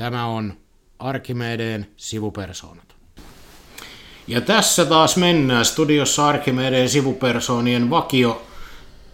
Tämä 0.00 0.26
on 0.26 0.54
Arkimedeen 0.98 1.86
sivupersoonat. 1.96 2.94
Ja 4.26 4.40
tässä 4.40 4.84
taas 4.84 5.16
mennään 5.16 5.64
studiossa 5.64 6.26
Arkimedeen 6.28 6.88
sivupersoonien 6.88 7.90
vakio 7.90 8.42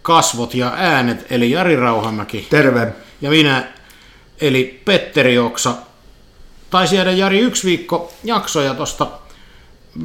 kasvot 0.03 0.55
ja 0.55 0.73
äänet, 0.77 1.27
eli 1.31 1.51
Jari 1.51 1.77
Rauhamäki. 1.77 2.47
Terve. 2.51 2.93
Ja 3.21 3.31
minä, 3.31 3.73
eli 4.41 4.83
Petteri 4.85 5.39
Oksa. 5.39 5.75
Taisi 6.71 6.97
jäädä 6.97 7.11
Jari 7.11 7.39
yksi 7.39 7.67
viikko 7.67 8.13
jaksoja 8.25 8.75
tuosta 8.75 9.07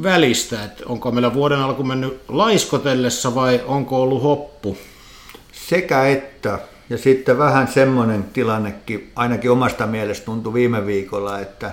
välistä, 0.02 0.64
että 0.64 0.84
onko 0.86 1.10
meillä 1.10 1.34
vuoden 1.34 1.58
alku 1.58 1.84
mennyt 1.84 2.20
laiskotellessa 2.28 3.34
vai 3.34 3.60
onko 3.66 4.02
ollut 4.02 4.22
hoppu? 4.22 4.78
Sekä 5.52 6.08
että. 6.08 6.58
Ja 6.92 6.98
sitten 6.98 7.38
vähän 7.38 7.68
semmoinen 7.68 8.24
tilannekin, 8.24 9.12
ainakin 9.16 9.50
omasta 9.50 9.86
mielestä 9.86 10.24
tuntui 10.24 10.52
viime 10.52 10.86
viikolla, 10.86 11.40
että 11.40 11.66
ä, 11.66 11.72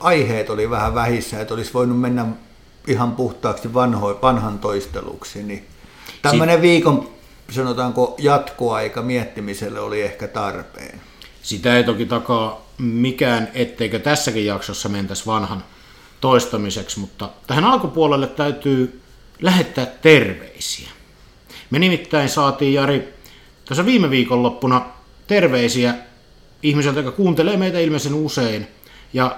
aiheet 0.00 0.50
oli 0.50 0.70
vähän 0.70 0.94
vähissä, 0.94 1.40
että 1.40 1.54
olisi 1.54 1.74
voinut 1.74 2.00
mennä 2.00 2.26
ihan 2.86 3.12
puhtaaksi 3.12 3.74
vanho, 3.74 4.18
vanhan 4.22 4.58
toisteluksi. 4.58 5.42
Niin 5.42 5.66
tämmöinen 6.22 6.56
si- 6.56 6.62
viikon, 6.62 7.10
sanotaanko, 7.50 8.14
jatkoaika 8.18 9.02
miettimiselle 9.02 9.80
oli 9.80 10.02
ehkä 10.02 10.28
tarpeen. 10.28 11.00
Sitä 11.42 11.76
ei 11.76 11.84
toki 11.84 12.06
takaa 12.06 12.66
mikään, 12.78 13.48
etteikö 13.54 13.98
tässäkin 13.98 14.46
jaksossa 14.46 14.88
mentäisi 14.88 15.26
vanhan 15.26 15.64
toistamiseksi, 16.20 17.00
mutta 17.00 17.30
tähän 17.46 17.64
alkupuolelle 17.64 18.26
täytyy 18.26 19.00
lähettää 19.40 19.86
terveisiä. 19.86 20.88
Me 21.70 21.78
nimittäin 21.78 22.28
saatiin, 22.28 22.74
Jari, 22.74 23.21
tässä 23.64 23.86
viime 23.86 24.10
viikonloppuna 24.10 24.82
terveisiä 25.26 25.94
ihmiseltä, 26.62 27.00
joka 27.00 27.12
kuuntelee 27.12 27.56
meitä 27.56 27.78
ilmeisen 27.78 28.14
usein. 28.14 28.66
Ja 29.12 29.36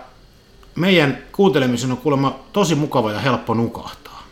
meidän 0.74 1.18
kuuntelemisen 1.32 1.90
on 1.90 1.96
kuulemma 1.96 2.38
tosi 2.52 2.74
mukava 2.74 3.12
ja 3.12 3.18
helppo 3.18 3.54
nukahtaa. 3.54 4.22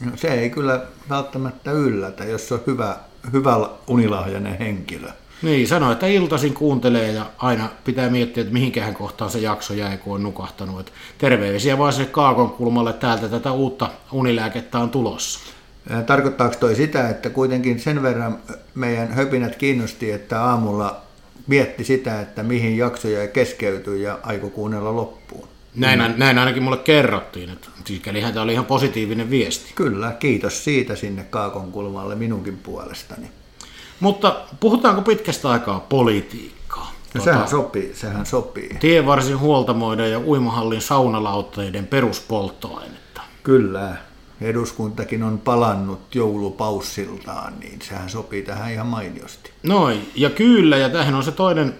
No, 0.00 0.12
se 0.16 0.28
ei 0.28 0.50
kyllä 0.50 0.86
välttämättä 1.08 1.72
yllätä, 1.72 2.24
jos 2.24 2.52
on 2.52 2.60
hyvä, 2.66 2.96
hyvä 3.32 3.68
unilahjainen 3.86 4.58
henkilö. 4.58 5.08
Niin, 5.42 5.68
sanoi, 5.68 5.92
että 5.92 6.06
iltaisin 6.06 6.54
kuuntelee 6.54 7.12
ja 7.12 7.26
aina 7.38 7.68
pitää 7.84 8.10
miettiä, 8.10 8.40
että 8.40 8.52
mihinkähän 8.52 8.94
kohtaan 8.94 9.30
se 9.30 9.38
jakso 9.38 9.74
jäi, 9.74 9.98
kun 9.98 10.14
on 10.14 10.22
nukahtanut. 10.22 10.80
Että 10.80 10.92
terveisiä 11.18 11.78
vaan 11.78 11.92
se 11.92 12.04
kaakon 12.04 12.50
kulmalle 12.50 12.92
täältä 12.92 13.28
tätä 13.28 13.52
uutta 13.52 13.88
unilääkettä 14.12 14.78
on 14.78 14.90
tulossa. 14.90 15.40
Tarkoittaako 16.06 16.54
toi 16.60 16.74
sitä, 16.74 17.08
että 17.08 17.30
kuitenkin 17.30 17.80
sen 17.80 18.02
verran 18.02 18.38
meidän 18.74 19.12
höpinät 19.12 19.56
kiinnosti, 19.56 20.12
että 20.12 20.44
aamulla 20.44 21.00
mietti 21.46 21.84
sitä, 21.84 22.20
että 22.20 22.42
mihin 22.42 22.76
jaksoja 22.76 23.28
keskeytyy 23.28 23.96
ja 23.96 24.18
aiko 24.22 24.50
kuunnella 24.50 24.96
loppuun? 24.96 25.48
Näin, 25.74 25.98
mm. 25.98 26.14
näin 26.16 26.38
ainakin 26.38 26.62
mulle 26.62 26.76
kerrottiin, 26.76 27.50
että 27.50 27.68
sikälihän 27.84 28.32
tämä 28.32 28.42
oli 28.42 28.52
ihan 28.52 28.64
positiivinen 28.64 29.30
viesti. 29.30 29.72
Kyllä, 29.74 30.12
kiitos 30.18 30.64
siitä 30.64 30.96
sinne 30.96 31.24
Kaakon 31.30 31.72
kulmalle 31.72 32.14
minunkin 32.14 32.56
puolestani. 32.56 33.26
Mutta 34.00 34.40
puhutaanko 34.60 35.02
pitkästä 35.02 35.50
aikaa 35.50 35.86
politiikkaa? 35.88 36.92
No 37.14 37.18
tuota, 37.18 37.24
sehän 37.24 37.48
sopii, 37.48 37.92
sehän 37.94 38.26
sopii. 38.26 38.76
Tievarsin 38.80 39.38
huoltamoiden 39.38 40.10
ja 40.10 40.20
uimahallin 40.20 40.80
saunalautteiden 40.80 41.86
peruspolttoainetta. 41.86 43.22
Kyllä, 43.42 43.96
eduskuntakin 44.42 45.22
on 45.22 45.38
palannut 45.38 46.14
joulupaussiltaan, 46.14 47.60
niin 47.60 47.78
sehän 47.82 48.10
sopii 48.10 48.42
tähän 48.42 48.72
ihan 48.72 48.86
mainiosti. 48.86 49.50
Noin, 49.62 50.10
ja 50.14 50.30
kyllä, 50.30 50.76
ja 50.76 50.88
tähän 50.88 51.14
on 51.14 51.24
se 51.24 51.32
toinen, 51.32 51.74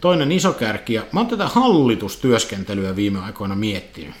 toinen 0.00 0.32
iso 0.32 0.52
kärki. 0.52 0.94
Ja 0.94 1.02
mä 1.12 1.20
oon 1.20 1.26
tätä 1.26 1.48
hallitustyöskentelyä 1.48 2.96
viime 2.96 3.18
aikoina 3.18 3.54
miettinyt. 3.54 4.14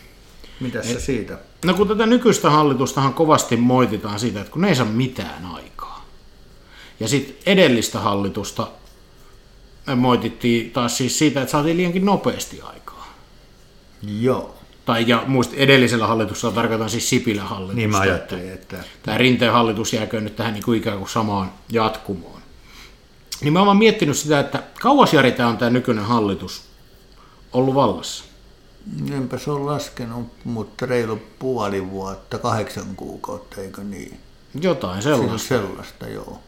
Mitä 0.60 0.82
se 0.82 1.00
siitä? 1.00 1.38
No 1.64 1.74
kun 1.74 1.88
tätä 1.88 2.06
nykyistä 2.06 2.50
hallitustahan 2.50 3.14
kovasti 3.14 3.56
moititaan 3.56 4.20
siitä, 4.20 4.40
että 4.40 4.52
kun 4.52 4.62
ne 4.62 4.68
ei 4.68 4.74
saa 4.74 4.86
mitään 4.86 5.46
aikaa. 5.46 6.06
Ja 7.00 7.08
sitten 7.08 7.36
edellistä 7.46 8.00
hallitusta 8.00 8.68
moitittiin 9.96 10.70
taas 10.70 10.96
siis 10.96 11.18
siitä, 11.18 11.40
että 11.40 11.52
saatiin 11.52 11.76
liiankin 11.76 12.04
nopeasti 12.04 12.60
aikaa. 12.62 13.14
Joo 14.02 14.57
tai 14.88 15.04
ja 15.06 15.24
muista 15.26 15.56
edellisellä 15.56 16.06
hallituksella 16.06 16.54
tarkoitan 16.54 16.90
siis 16.90 17.10
Sipilän 17.10 17.46
hallitusta. 17.46 17.76
Niin 17.76 17.90
mä 17.90 18.00
ajattelin, 18.00 18.52
että... 18.52 18.76
Tämä 19.02 19.18
Rinteen 19.18 19.52
hallitus 19.52 19.92
jääkö 19.92 20.20
nyt 20.20 20.36
tähän 20.36 20.54
niin 20.54 20.64
kuin 20.64 20.78
ikään 20.78 20.98
kuin 20.98 21.08
samaan 21.08 21.52
jatkumoon. 21.72 22.42
Niin 23.40 23.52
mä 23.52 23.62
oon 23.62 23.76
miettinyt 23.76 24.16
sitä, 24.16 24.40
että 24.40 24.62
kauas 24.80 25.12
Jari 25.12 25.32
tämä 25.32 25.48
on 25.48 25.56
tämä 25.56 25.70
nykyinen 25.70 26.04
hallitus 26.04 26.62
ollut 27.52 27.74
vallassa? 27.74 28.24
Enpä 29.10 29.38
se 29.38 29.50
on 29.50 29.66
laskenut, 29.66 30.26
mutta 30.44 30.86
reilu 30.86 31.18
puoli 31.38 31.90
vuotta, 31.90 32.38
kahdeksan 32.38 32.96
kuukautta, 32.96 33.60
eikö 33.60 33.84
niin? 33.84 34.20
Jotain 34.60 35.02
sellaista. 35.02 35.48
sellaista, 35.48 36.08
joo. 36.08 36.38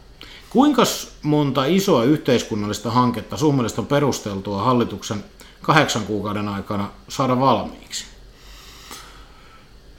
Kuinka 0.50 0.82
monta 1.22 1.64
isoa 1.64 2.04
yhteiskunnallista 2.04 2.90
hanketta 2.90 3.36
sun 3.36 3.54
mielestä 3.54 3.80
on 3.80 3.86
perusteltua 3.86 4.62
hallituksen 4.62 5.24
kahdeksan 5.62 6.02
kuukauden 6.02 6.48
aikana 6.48 6.90
saada 7.08 7.40
valmiiksi? 7.40 8.09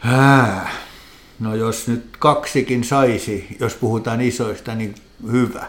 Hää. 0.02 0.72
No 1.40 1.56
jos 1.56 1.88
nyt 1.88 2.06
kaksikin 2.20 2.84
saisi, 2.84 3.58
jos 3.60 3.74
puhutaan 3.76 4.22
isoista, 4.22 4.76
niin 4.76 4.96
hyvä. 5.32 5.66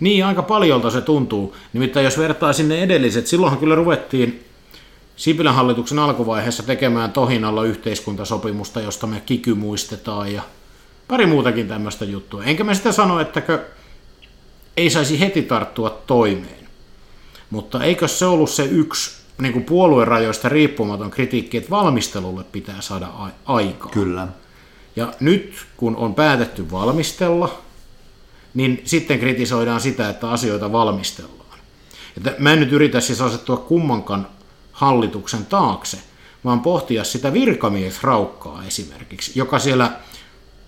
Niin, 0.00 0.24
aika 0.26 0.42
paljolta 0.42 0.90
se 0.90 1.00
tuntuu. 1.00 1.56
Nimittäin 1.72 2.04
jos 2.04 2.18
vertaa 2.18 2.52
sinne 2.52 2.82
edelliset, 2.82 3.26
silloinhan 3.26 3.60
kyllä 3.60 3.74
ruvettiin 3.74 4.44
Sipilän 5.16 5.54
hallituksen 5.54 5.98
alkuvaiheessa 5.98 6.62
tekemään 6.62 7.12
tohinalla 7.12 7.64
yhteiskuntasopimusta, 7.64 8.80
josta 8.80 9.06
me 9.06 9.22
kiky 9.26 9.54
muistetaan 9.54 10.32
ja 10.32 10.42
pari 11.08 11.26
muutakin 11.26 11.68
tämmöistä 11.68 12.04
juttua. 12.04 12.44
Enkä 12.44 12.64
mä 12.64 12.74
sitä 12.74 12.92
sano, 12.92 13.20
että 13.20 13.42
ei 14.76 14.90
saisi 14.90 15.20
heti 15.20 15.42
tarttua 15.42 16.02
toimeen. 16.06 16.68
Mutta 17.50 17.84
eikö 17.84 18.08
se 18.08 18.26
ollut 18.26 18.50
se 18.50 18.64
yksi 18.64 19.21
niin 19.38 19.52
kuin 19.52 19.64
puoluerajoista 19.64 20.48
riippumaton 20.48 21.10
kritiikki, 21.10 21.56
että 21.56 21.70
valmistelulle 21.70 22.44
pitää 22.44 22.80
saada 22.80 23.08
aikaa. 23.44 23.90
Kyllä. 23.90 24.28
Ja 24.96 25.12
nyt 25.20 25.66
kun 25.76 25.96
on 25.96 26.14
päätetty 26.14 26.70
valmistella, 26.70 27.58
niin 28.54 28.82
sitten 28.84 29.18
kritisoidaan 29.18 29.80
sitä, 29.80 30.08
että 30.08 30.30
asioita 30.30 30.72
valmistellaan. 30.72 31.58
Että 32.16 32.34
mä 32.38 32.52
en 32.52 32.60
nyt 32.60 32.72
yritä 32.72 33.00
siis 33.00 33.20
asettua 33.20 33.56
kummankaan 33.56 34.26
hallituksen 34.72 35.46
taakse, 35.46 35.98
vaan 36.44 36.60
pohtia 36.60 37.04
sitä 37.04 37.32
virkamiesraukkaa 37.32 38.64
esimerkiksi, 38.64 39.32
joka 39.34 39.58
siellä 39.58 39.92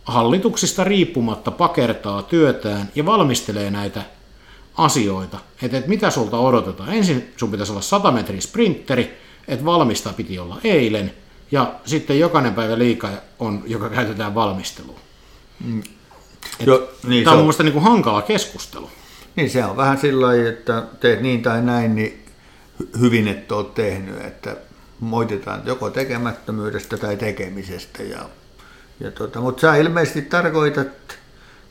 hallituksista 0.04 0.84
riippumatta 0.84 1.50
pakertaa 1.50 2.22
työtään 2.22 2.88
ja 2.94 3.06
valmistelee 3.06 3.70
näitä 3.70 4.02
asioita, 4.76 5.38
että, 5.62 5.76
että 5.76 5.90
mitä 5.90 6.10
sulta 6.10 6.38
odotetaan. 6.38 6.94
Ensin 6.94 7.32
sun 7.36 7.50
pitäisi 7.50 7.72
olla 7.72 7.82
100 7.82 8.12
metrin 8.12 8.42
sprinteri, 8.42 9.18
että 9.48 9.64
valmista 9.64 10.12
piti 10.12 10.38
olla 10.38 10.60
eilen, 10.64 11.12
ja 11.50 11.74
sitten 11.84 12.18
jokainen 12.18 12.54
päivä 12.54 12.78
liikaa 12.78 13.10
on, 13.38 13.62
joka 13.66 13.88
käytetään 13.88 14.34
valmisteluun. 14.34 15.00
Mm. 15.64 15.82
Jo, 16.66 16.90
niin 17.06 17.24
tämä 17.24 17.32
on, 17.32 17.38
on 17.38 17.44
mielestäni 17.44 17.70
niin 17.70 17.82
hankala 17.82 18.22
keskustelu. 18.22 18.90
Niin 19.36 19.50
se 19.50 19.64
on 19.64 19.76
vähän 19.76 19.98
sillä 19.98 20.26
lailla, 20.26 20.48
että 20.48 20.82
teet 21.00 21.20
niin 21.20 21.42
tai 21.42 21.62
näin, 21.62 21.94
niin 21.94 22.24
hyvin 23.00 23.28
et 23.28 23.52
ole 23.52 23.66
tehnyt, 23.74 24.24
että 24.24 24.56
moitetaan 25.00 25.62
joko 25.64 25.90
tekemättömyydestä 25.90 26.96
tai 26.96 27.16
tekemisestä. 27.16 28.02
Ja, 28.02 28.28
ja 29.00 29.10
tota, 29.10 29.40
mutta 29.40 29.60
sä 29.60 29.76
ilmeisesti 29.76 30.22
tarkoitat 30.22 31.18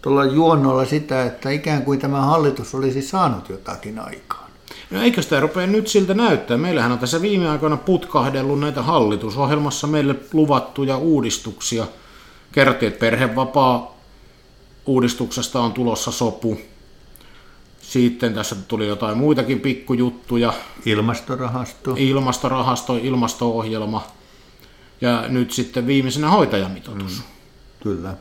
tuolla 0.03 0.25
juonnolla 0.25 0.85
sitä, 0.85 1.23
että 1.23 1.49
ikään 1.49 1.81
kuin 1.81 1.99
tämä 1.99 2.21
hallitus 2.21 2.75
olisi 2.75 3.01
saanut 3.01 3.49
jotakin 3.49 3.99
aikaan. 3.99 4.51
No 4.91 5.01
eikö 5.01 5.21
sitä 5.21 5.39
rupea 5.39 5.67
nyt 5.67 5.87
siltä 5.87 6.13
näyttää? 6.13 6.57
Meillähän 6.57 6.91
on 6.91 6.99
tässä 6.99 7.21
viime 7.21 7.49
aikoina 7.49 7.77
putkahdellut 7.77 8.59
näitä 8.59 8.81
hallitusohjelmassa 8.81 9.87
meille 9.87 10.15
luvattuja 10.33 10.97
uudistuksia. 10.97 11.85
Kerrottiin, 12.51 12.87
että 12.87 12.99
perhevapaa 12.99 13.97
uudistuksesta 14.85 15.61
on 15.61 15.73
tulossa 15.73 16.11
sopu. 16.11 16.59
Sitten 17.81 18.33
tässä 18.33 18.55
tuli 18.67 18.87
jotain 18.87 19.17
muitakin 19.17 19.59
pikkujuttuja. 19.59 20.53
Ilmastorahasto. 20.85 21.95
Ilmastorahasto, 21.97 22.95
ilmasto-ohjelma. 22.95 24.07
Ja 25.01 25.23
nyt 25.27 25.51
sitten 25.51 25.87
viimeisenä 25.87 26.29
hoitajamitoitus. 26.29 27.17
Mm, 27.17 27.23
kyllä. 27.83 28.15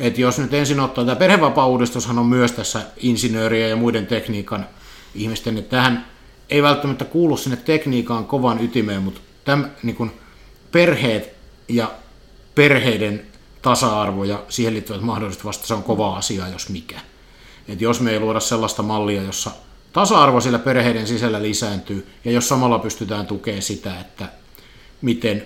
Et 0.00 0.18
jos 0.18 0.38
nyt 0.38 0.54
ensin 0.54 0.80
ottaa, 0.80 1.04
tämä 1.04 1.16
perhevapaa-uudistushan 1.16 2.18
on 2.18 2.26
myös 2.26 2.52
tässä 2.52 2.82
insinööriä 2.96 3.68
ja 3.68 3.76
muiden 3.76 4.06
tekniikan 4.06 4.66
ihmisten, 5.14 5.58
että 5.58 5.76
tähän 5.76 6.06
ei 6.50 6.62
välttämättä 6.62 7.04
kuulu 7.04 7.36
sinne 7.36 7.56
tekniikan 7.56 8.24
kovan 8.24 8.64
ytimeen, 8.64 9.02
mutta 9.02 9.20
täm, 9.44 9.64
niin 9.82 9.96
kuin 9.96 10.12
perheet 10.72 11.34
ja 11.68 11.90
perheiden 12.54 13.26
tasa-arvo 13.62 14.24
ja 14.24 14.42
siihen 14.48 14.74
liittyvät 14.74 15.00
mahdollisuudet 15.00 15.44
vasta 15.44 15.66
se 15.66 15.74
on 15.74 15.82
kova 15.82 16.16
asia, 16.16 16.48
jos 16.48 16.68
mikä. 16.68 17.00
Et 17.68 17.80
jos 17.80 18.00
me 18.00 18.10
ei 18.10 18.20
luoda 18.20 18.40
sellaista 18.40 18.82
mallia, 18.82 19.22
jossa 19.22 19.50
tasa-arvo 19.92 20.40
siellä 20.40 20.58
perheiden 20.58 21.06
sisällä 21.06 21.42
lisääntyy, 21.42 22.06
ja 22.24 22.32
jos 22.32 22.48
samalla 22.48 22.78
pystytään 22.78 23.26
tukemaan 23.26 23.62
sitä, 23.62 24.00
että 24.00 24.28
miten, 25.02 25.44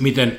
miten 0.00 0.38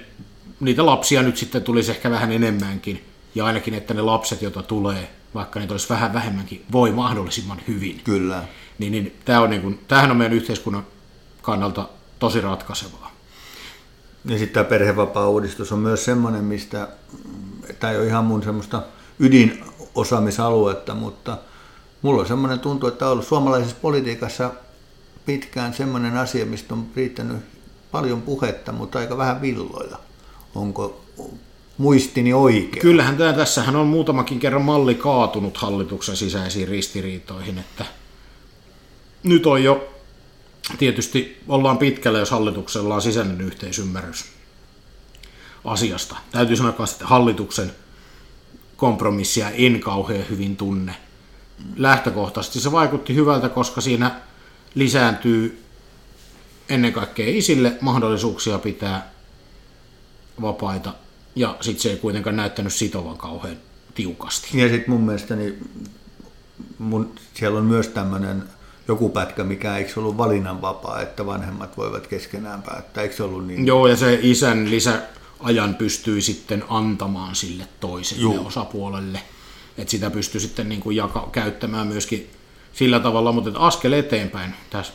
niitä 0.59 0.85
lapsia 0.85 1.23
nyt 1.23 1.37
sitten 1.37 1.63
tulisi 1.63 1.91
ehkä 1.91 2.11
vähän 2.11 2.31
enemmänkin, 2.31 3.03
ja 3.35 3.45
ainakin, 3.45 3.73
että 3.73 3.93
ne 3.93 4.01
lapset, 4.01 4.41
joita 4.41 4.63
tulee, 4.63 5.09
vaikka 5.33 5.59
niitä 5.59 5.73
olisi 5.73 5.89
vähän 5.89 6.13
vähemmänkin, 6.13 6.65
voi 6.71 6.91
mahdollisimman 6.91 7.61
hyvin. 7.67 8.01
Kyllä. 8.03 8.43
Niin, 8.79 8.91
niin 8.91 9.15
tämä 9.25 9.41
on 9.41 9.49
niin 9.49 9.61
kuin, 9.61 9.79
tämähän 9.87 10.11
on 10.11 10.17
meidän 10.17 10.37
yhteiskunnan 10.37 10.87
kannalta 11.41 11.89
tosi 12.19 12.41
ratkaisevaa. 12.41 13.11
Ja 14.25 14.37
sitten 14.37 14.53
tämä 14.53 14.69
perhevapaa-uudistus 14.69 15.71
on 15.71 15.79
myös 15.79 16.05
semmoinen, 16.05 16.43
mistä, 16.43 16.87
tämä 17.79 17.91
ei 17.91 17.97
ole 17.97 18.07
ihan 18.07 18.25
mun 18.25 18.43
semmoista 18.43 18.83
ydinosaamisaluetta, 19.19 20.93
mutta 20.93 21.37
mulla 22.01 22.21
on 22.21 22.27
semmoinen 22.27 22.59
tuntu, 22.59 22.87
että 22.87 23.05
on 23.05 23.11
ollut 23.11 23.27
suomalaisessa 23.27 23.77
politiikassa 23.81 24.51
pitkään 25.25 25.73
semmoinen 25.73 26.17
asia, 26.17 26.45
mistä 26.45 26.73
on 26.73 26.87
riittänyt 26.95 27.37
paljon 27.91 28.21
puhetta, 28.21 28.71
mutta 28.71 28.99
aika 28.99 29.17
vähän 29.17 29.41
villoja. 29.41 30.06
Onko 30.57 31.05
muistini 31.77 32.33
oikein? 32.33 32.81
Kyllähän 32.81 33.17
tämä, 33.17 33.33
tässähän 33.33 33.75
on 33.75 33.87
muutamakin 33.87 34.39
kerran 34.39 34.61
malli 34.61 34.95
kaatunut 34.95 35.57
hallituksen 35.57 36.17
sisäisiin 36.17 36.67
ristiriitoihin, 36.67 37.57
että 37.57 37.85
nyt 39.23 39.45
on 39.45 39.63
jo 39.63 39.89
tietysti 40.77 41.41
ollaan 41.47 41.77
pitkällä, 41.77 42.19
jos 42.19 42.31
hallituksella 42.31 42.95
on 42.95 43.01
sisäinen 43.01 43.41
yhteisymmärrys 43.41 44.25
asiasta. 45.65 46.15
Täytyy 46.31 46.55
sanoa, 46.55 46.71
että 46.71 47.05
hallituksen 47.07 47.71
kompromissia 48.77 49.49
en 49.49 49.79
kauhean 49.79 50.29
hyvin 50.29 50.57
tunne. 50.57 50.95
Lähtökohtaisesti 51.75 52.59
se 52.59 52.71
vaikutti 52.71 53.15
hyvältä, 53.15 53.49
koska 53.49 53.81
siinä 53.81 54.21
lisääntyy 54.75 55.63
ennen 56.69 56.93
kaikkea 56.93 57.25
isille 57.29 57.77
mahdollisuuksia 57.81 58.59
pitää 58.59 59.16
vapaita, 60.41 60.93
ja 61.35 61.57
sitten 61.61 61.81
se 61.81 61.89
ei 61.89 61.97
kuitenkaan 61.97 62.35
näyttänyt 62.35 62.73
sitovan 62.73 63.17
kauhean 63.17 63.57
tiukasti. 63.95 64.61
Ja 64.61 64.69
sitten 64.69 64.91
mun 64.91 65.01
mielestäni 65.01 65.57
mun, 66.77 67.15
siellä 67.33 67.59
on 67.59 67.65
myös 67.65 67.87
tämmöinen 67.87 68.43
joku 68.87 69.09
pätkä, 69.09 69.43
mikä 69.43 69.77
eikö 69.77 69.99
ollut 69.99 70.17
valinnanvapaa, 70.17 71.01
että 71.01 71.25
vanhemmat 71.25 71.77
voivat 71.77 72.07
keskenään 72.07 72.61
päättää, 72.61 73.03
eikö 73.03 73.15
se 73.15 73.23
ollut 73.23 73.47
niin? 73.47 73.67
Joo, 73.67 73.87
ja 73.87 73.95
se 73.95 74.19
isän 74.21 74.69
lisäajan 74.69 75.75
pystyy 75.77 76.21
sitten 76.21 76.63
antamaan 76.69 77.35
sille 77.35 77.67
toiselle 77.79 78.23
Joo. 78.23 78.47
osapuolelle, 78.47 79.19
että 79.77 79.91
sitä 79.91 80.09
pystyy 80.09 80.41
sitten 80.41 80.69
niin 80.69 80.81
kuin 80.81 80.97
jaka- 80.97 81.29
käyttämään 81.31 81.87
myöskin 81.87 82.29
sillä 82.73 82.99
tavalla, 82.99 83.31
mutta 83.31 83.59
askel 83.59 83.91
eteenpäin 83.91 84.53
tässä 84.69 84.93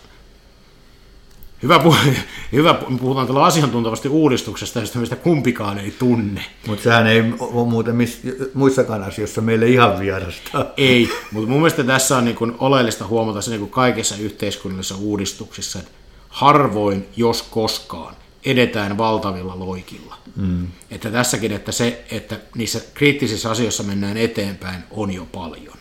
Hyvä, 1.62 1.78
puh- 1.78 2.16
hyvä 2.52 2.74
puhutaan 2.74 3.26
tällä 3.26 3.44
asiantuntevasti 3.44 4.08
uudistuksesta, 4.08 4.80
josta 4.80 4.98
mistä 4.98 5.16
kumpikaan 5.16 5.78
ei 5.78 5.90
tunne. 5.98 6.44
Mutta 6.66 6.84
sehän 6.84 7.06
ei 7.06 7.22
ole 7.40 7.68
muuten 7.68 7.96
miss, 7.96 8.18
muissakaan 8.54 9.02
asioissa 9.02 9.40
meille 9.40 9.68
ihan 9.68 9.98
vierasta. 9.98 10.66
Ei, 10.76 11.08
mutta 11.32 11.50
mun 11.50 11.58
mielestä 11.58 11.84
tässä 11.84 12.16
on 12.16 12.24
niin 12.24 12.36
kuin 12.36 12.54
oleellista 12.58 13.06
huomata 13.06 13.40
se 13.40 13.50
niin 13.50 13.60
kuin 13.60 13.70
kaikissa 13.70 14.16
yhteiskunnallisissa 14.16 14.96
uudistuksissa, 14.96 15.78
että 15.78 15.90
harvoin, 16.28 17.08
jos 17.16 17.42
koskaan, 17.42 18.14
edetään 18.44 18.98
valtavilla 18.98 19.58
loikilla. 19.58 20.16
Mm. 20.36 20.66
Että 20.90 21.10
tässäkin, 21.10 21.52
että 21.52 21.72
se, 21.72 22.04
että 22.10 22.40
niissä 22.56 22.80
kriittisissä 22.94 23.50
asioissa 23.50 23.82
mennään 23.82 24.16
eteenpäin, 24.16 24.82
on 24.90 25.12
jo 25.12 25.26
paljon. 25.32 25.76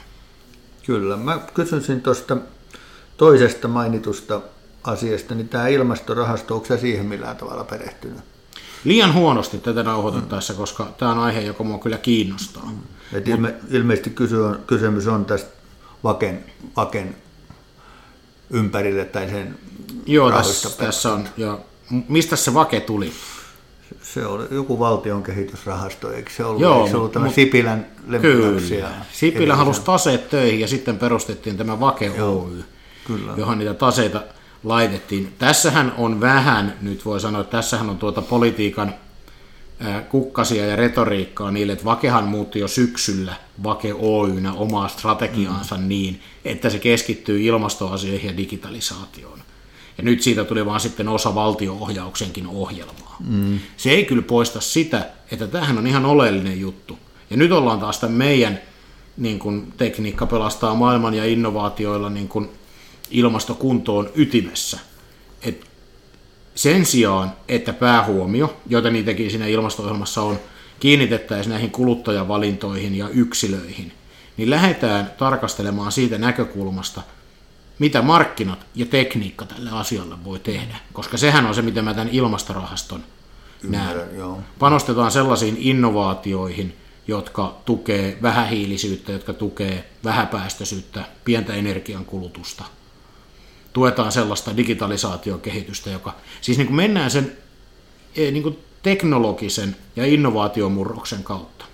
Kyllä, 0.85 1.17
mä 1.17 1.39
kysyisin 1.53 2.01
tuosta 2.01 2.37
toisesta 3.17 3.67
mainitusta 3.67 4.41
asiasta, 4.83 5.35
niin 5.35 5.49
tämä 5.49 5.67
ilmastorahasto, 5.67 6.55
onko 6.55 6.77
siihen 6.77 7.05
millään 7.05 7.37
tavalla 7.37 7.63
perehtynyt? 7.63 8.19
Liian 8.83 9.13
huonosti 9.13 9.57
tätä 9.57 9.83
nauhoitettaessa, 9.83 10.53
mm. 10.53 10.57
koska 10.57 10.87
tämä 10.97 11.11
on 11.11 11.19
aihe, 11.19 11.41
joka 11.41 11.63
minua 11.63 11.79
kyllä 11.79 11.97
kiinnostaa. 11.97 12.65
Mm. 12.65 12.77
Et 13.17 13.27
ilme, 13.27 13.55
ilmeisesti 13.69 14.09
kysy 14.09 14.35
on, 14.35 14.59
kysymys 14.67 15.07
on 15.07 15.25
tästä 15.25 15.49
vaken, 16.03 16.45
vaken 16.77 17.15
ympärille 18.49 19.05
tai 19.05 19.29
sen 19.29 19.57
Joo, 20.05 20.31
tässä, 20.31 20.77
tässä 20.77 21.13
on. 21.13 21.27
Ja 21.37 21.59
mistä 22.07 22.35
se 22.35 22.53
vake 22.53 22.79
tuli? 22.79 23.11
Se 24.01 24.25
oli 24.25 24.43
joku 24.51 24.79
valtion 24.79 25.23
kehitysrahasto, 25.23 26.11
eikö 26.11 26.31
se 26.37 26.45
ollut, 26.45 26.61
Joo, 26.61 26.77
eikö 26.77 26.91
se 26.91 26.97
ollut 26.97 27.11
tämä 27.11 27.31
Sipilän 27.31 27.87
lempilapsia? 28.07 28.87
Sipilä 29.13 29.55
halusi 29.55 29.81
taseet 29.81 30.29
töihin 30.29 30.59
ja 30.59 30.67
sitten 30.67 30.99
perustettiin 30.99 31.57
tämä 31.57 31.79
Vake 31.79 32.05
Joo, 32.05 32.43
Oy, 32.43 32.63
kyllä. 33.07 33.33
johon 33.37 33.57
niitä 33.57 33.73
taseita 33.73 34.21
laitettiin. 34.63 35.33
Tässähän 35.39 35.93
on 35.97 36.21
vähän, 36.21 36.77
nyt 36.81 37.05
voi 37.05 37.19
sanoa, 37.19 37.41
että 37.41 37.57
tässähän 37.57 37.89
on 37.89 37.97
tuota 37.97 38.21
politiikan 38.21 38.93
kukkasia 40.09 40.65
ja 40.65 40.75
retoriikkaa 40.75 41.51
niille, 41.51 41.73
että 41.73 41.85
Vakehan 41.85 42.27
muutti 42.27 42.59
jo 42.59 42.67
syksyllä 42.67 43.33
Vake 43.63 43.93
Oynä 43.93 44.53
omaa 44.53 44.87
strategiaansa 44.87 45.77
mm. 45.77 45.87
niin, 45.87 46.21
että 46.45 46.69
se 46.69 46.79
keskittyy 46.79 47.41
ilmastoasioihin 47.41 48.29
ja 48.29 48.37
digitalisaatioon. 48.37 49.39
Ja 49.97 50.03
nyt 50.03 50.21
siitä 50.21 50.43
tuli 50.43 50.65
vaan 50.65 50.79
sitten 50.79 51.07
osa 51.07 51.35
valtioohjauksenkin 51.35 52.47
ohjelmaa. 52.47 53.15
Mm. 53.27 53.59
Se 53.77 53.89
ei 53.89 54.05
kyllä 54.05 54.21
poista 54.21 54.61
sitä, 54.61 55.09
että 55.31 55.47
tämähän 55.47 55.77
on 55.77 55.87
ihan 55.87 56.05
oleellinen 56.05 56.59
juttu. 56.59 56.99
Ja 57.29 57.37
nyt 57.37 57.51
ollaan 57.51 57.79
taas 57.79 57.99
tämän 57.99 58.17
meidän 58.17 58.59
niin 59.17 59.39
kuin 59.39 59.73
tekniikka 59.77 60.25
pelastaa 60.25 60.75
maailman 60.75 61.13
ja 61.13 61.25
innovaatioilla 61.25 62.09
niin 62.09 62.27
kuin 62.27 62.49
ilmastokuntoon 63.11 64.09
ytimessä. 64.15 64.79
Et 65.41 65.71
sen 66.55 66.85
sijaan, 66.85 67.31
että 67.47 67.73
päähuomio, 67.73 68.57
joita 68.67 68.89
niitäkin 68.89 69.31
siinä 69.31 69.47
ilmasto-ohjelmassa 69.47 70.21
on, 70.21 70.39
kiinnitettäisiin 70.79 71.51
näihin 71.51 71.71
kuluttajavalintoihin 71.71 72.95
ja 72.95 73.09
yksilöihin, 73.09 73.91
niin 74.37 74.49
lähdetään 74.49 75.11
tarkastelemaan 75.17 75.91
siitä 75.91 76.17
näkökulmasta, 76.17 77.01
mitä 77.79 78.01
markkinat 78.01 78.65
ja 78.75 78.85
tekniikka 78.85 79.45
tälle 79.45 79.69
asialle 79.69 80.23
voi 80.23 80.39
tehdä. 80.39 80.75
Koska 80.93 81.17
sehän 81.17 81.45
on 81.45 81.55
se, 81.55 81.61
mitä 81.61 81.81
mä 81.81 81.93
tämän 81.93 82.09
ilmastorahaston 82.11 83.03
näen. 83.63 83.97
Panostetaan 84.59 85.11
sellaisiin 85.11 85.57
innovaatioihin, 85.59 86.77
jotka 87.07 87.57
tukee 87.65 88.17
vähähiilisyyttä, 88.21 89.11
jotka 89.11 89.33
tukee 89.33 89.91
vähäpäästöisyyttä, 90.03 91.03
pientä 91.25 91.53
energiankulutusta– 91.53 92.63
tuetaan 93.73 94.11
sellaista 94.11 94.57
digitalisaatiokehitystä, 94.57 95.89
joka 95.89 96.15
siis 96.41 96.57
niin 96.57 96.67
kuin 96.67 96.75
mennään 96.75 97.11
sen 97.11 97.37
eh, 98.15 98.31
niin 98.33 98.43
kuin 98.43 98.59
teknologisen 98.83 99.75
ja 99.95 100.05
innovaatiomurroksen 100.05 101.23
kautta. 101.23 101.65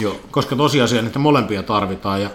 Joo. 0.00 0.20
Koska 0.30 0.56
tosiasia 0.56 1.00
on, 1.00 1.06
että 1.06 1.18
molempia 1.18 1.62
tarvitaan. 1.62 2.22
Ja 2.22 2.30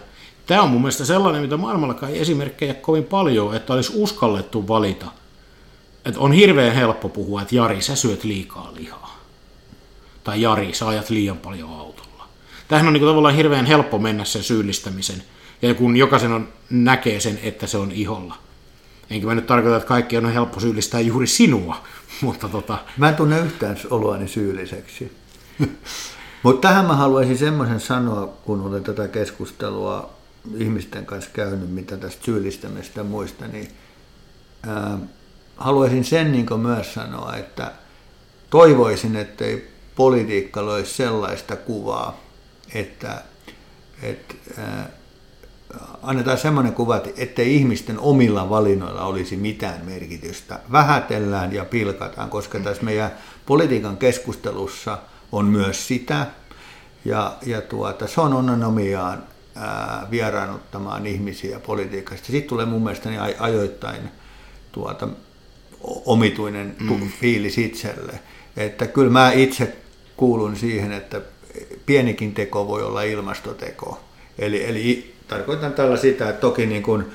tämä 0.46 0.62
on 0.62 0.70
mun 0.70 0.82
mielestä 0.82 1.06
sellainen, 1.06 1.42
mitä 1.42 1.58
maailmallakaan 1.58 2.12
ei 2.12 2.22
esimerkkejä 2.22 2.74
kovin 2.74 3.04
paljon, 3.04 3.56
että 3.56 3.74
olisi 3.74 3.92
uskallettu 3.96 4.68
valita. 4.68 5.06
Että 6.06 6.20
on 6.20 6.32
hirveän 6.32 6.76
helppo 6.76 7.10
puhua, 7.10 7.42
että 7.42 7.56
Jari, 7.56 7.82
sä 7.82 7.96
syöt 7.96 8.24
liikaa 8.24 8.72
lihaa. 8.76 9.20
Tai 10.24 10.42
Jari, 10.42 10.74
sä 10.74 10.88
ajat 10.88 11.10
liian 11.10 11.38
paljon 11.38 11.70
autolla. 11.70 12.28
Tähän 12.68 12.88
on 12.88 12.94
niin 12.94 13.02
kuin 13.02 13.10
tavallaan 13.10 13.36
hirveän 13.36 13.66
helppo 13.66 14.00
mennä 14.00 14.26
sen 14.26 14.44
syyllistämisen. 14.44 15.24
Ja 15.62 15.74
kun 15.74 15.98
jokaisen 15.98 16.32
on, 16.32 16.48
näkee 16.70 17.20
sen, 17.20 17.40
että 17.44 17.68
se 17.68 17.78
on 17.78 17.92
iholla. 17.92 18.36
Enkä 19.10 19.28
mä 19.28 19.36
nyt 19.36 19.48
tarkoita, 19.48 19.78
että 19.78 19.88
kaikki 19.88 20.18
on 20.18 20.34
helppo 20.34 20.60
syyllistää 20.60 21.00
juuri 21.00 21.28
sinua, 21.28 21.84
mutta 22.22 22.50
tota... 22.50 22.78
Mä 22.98 23.10
en 23.10 23.16
tunne 23.16 23.40
yhtään 23.40 23.78
oloani 23.90 24.28
syylliseksi. 24.28 25.18
mutta 26.44 26.68
tähän 26.68 26.86
mä 26.86 26.96
haluaisin 26.96 27.38
semmoisen 27.38 27.80
sanoa, 27.80 28.28
kun 28.28 28.62
olen 28.62 28.84
tätä 28.84 29.08
keskustelua 29.08 30.18
ihmisten 30.58 31.06
kanssa 31.06 31.32
käynyt, 31.34 31.70
mitä 31.70 31.98
tästä 31.98 32.26
syyllistämistä 32.26 33.00
ja 33.00 33.04
muista, 33.04 33.48
niin 33.48 33.68
ää, 34.68 34.98
haluaisin 35.58 36.04
sen 36.04 36.32
niin 36.32 36.60
myös 36.60 36.94
sanoa, 36.94 37.36
että 37.36 37.72
toivoisin, 38.50 39.16
ettei 39.16 39.72
politiikka 39.96 40.66
loisi 40.66 40.94
sellaista 40.94 41.56
kuvaa, 41.56 42.20
että, 42.74 43.24
että 44.02 44.36
ää, 44.58 44.90
annetaan 46.04 46.38
semmoinen 46.38 46.74
kuva, 46.74 47.02
että 47.18 47.42
ihmisten 47.42 48.00
omilla 48.00 48.50
valinnoilla 48.50 49.06
olisi 49.06 49.38
mitään 49.38 49.86
merkitystä. 49.86 50.60
Vähätellään 50.72 51.54
ja 51.54 51.66
pilkataan, 51.66 52.30
koska 52.30 52.60
tässä 52.60 52.84
meidän 52.84 53.12
politiikan 53.46 53.98
keskustelussa 53.98 54.98
on 55.32 55.46
myös 55.46 55.88
sitä, 55.88 56.28
ja, 57.06 57.38
ja 57.46 57.62
tuota, 57.62 58.08
se 58.08 58.22
on 58.22 58.34
onomiaan 58.34 59.24
ää, 59.56 60.08
vieraannuttamaan 60.12 61.06
ihmisiä 61.06 61.60
politiikasta. 61.60 62.26
Sitten 62.28 62.50
tulee 62.50 62.66
mun 62.66 62.84
mielestäni 62.84 63.18
ajoittain 63.40 64.02
tuota, 64.72 65.08
omituinen 66.06 66.76
mm. 66.80 67.10
fiilis 67.20 67.58
itselle. 67.58 68.20
Että 68.58 68.88
kyllä 68.88 69.12
mä 69.12 69.32
itse 69.32 69.76
kuulun 70.18 70.56
siihen, 70.56 70.92
että 70.92 71.22
pienikin 71.86 72.34
teko 72.34 72.68
voi 72.68 72.84
olla 72.84 73.02
ilmastoteko 73.02 74.08
Eli, 74.40 74.66
eli 74.66 75.14
tarkoitan 75.28 75.74
tällä 75.74 75.98
sitä, 75.98 76.30
että 76.30 76.42
toki 76.42 76.66
niin 76.66 76.84
kuin 76.84 77.06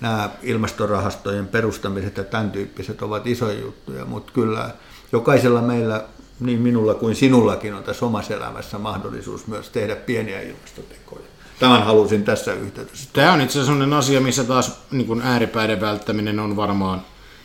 nämä 0.00 0.30
ilmastorahastojen 0.42 1.46
perustamiset 1.46 2.16
ja 2.16 2.24
tämän 2.24 2.50
tyyppiset 2.50 3.02
ovat 3.02 3.26
isoja 3.26 3.60
juttuja, 3.60 4.04
mutta 4.04 4.32
kyllä 4.32 4.70
jokaisella 5.12 5.62
meillä, 5.62 6.04
niin 6.40 6.60
minulla 6.60 6.94
kuin 6.94 7.16
sinullakin, 7.16 7.74
on 7.74 7.82
tässä 7.82 8.06
omassa 8.06 8.34
elämässä 8.34 8.78
mahdollisuus 8.78 9.46
myös 9.46 9.68
tehdä 9.68 9.96
pieniä 9.96 10.40
ilmastotekoja. 10.40 11.24
Tämän 11.58 11.84
halusin 11.84 12.24
tässä 12.24 12.52
yhteydessä. 12.52 13.08
Tämä 13.12 13.32
on 13.32 13.40
itse 13.40 13.60
asiassa 13.60 13.98
asia, 13.98 14.20
missä 14.20 14.44
taas 14.44 14.80
niin 14.90 15.06
kuin 15.06 15.22
ääripäiden 15.22 15.80
välttäminen 15.80 16.40
on 16.40 16.56
varmaan 16.56 17.02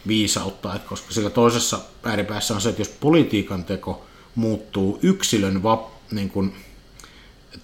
viisautta, 0.07 0.75
että 0.75 0.89
koska 0.89 1.13
sillä 1.13 1.29
toisessa 1.29 1.79
ääripäässä 2.03 2.53
on 2.53 2.61
se, 2.61 2.69
että 2.69 2.81
jos 2.81 2.89
politiikan 2.89 3.63
teko 3.63 4.05
muuttuu 4.35 4.99
yksilön 5.01 5.63
vap, 5.63 5.88
niin 6.11 6.29
kuin, 6.29 6.53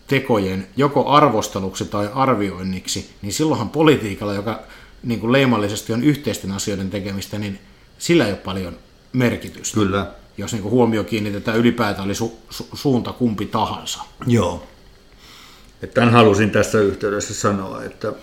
tekojen 0.07 0.67
joko 0.77 1.09
arvosteluksi 1.09 1.85
tai 1.85 2.09
arvioinniksi, 2.13 3.09
niin 3.21 3.33
silloinhan 3.33 3.69
politiikalla, 3.69 4.33
joka 4.33 4.59
niin 5.03 5.19
kuin 5.19 5.31
leimallisesti 5.31 5.93
on 5.93 6.03
yhteisten 6.03 6.51
asioiden 6.51 6.89
tekemistä, 6.89 7.39
niin 7.39 7.59
sillä 7.97 8.25
ei 8.25 8.31
ole 8.31 8.39
paljon 8.39 8.77
merkitystä. 9.13 9.75
Kyllä. 9.75 10.11
Jos 10.37 10.51
niin 10.51 10.61
kuin 10.61 10.71
huomio 10.71 11.03
kiinnitetään 11.03 11.57
ylipäätään 11.57 12.05
oli 12.05 12.13
su- 12.13 12.53
su- 12.53 12.67
suunta 12.73 13.13
kumpi 13.13 13.45
tahansa. 13.45 13.99
Joo. 14.27 14.67
Että 15.81 15.93
tämän 15.93 16.13
halusin 16.13 16.51
tässä 16.51 16.79
yhteydessä 16.79 17.33
sanoa, 17.33 17.83
että 17.83 18.13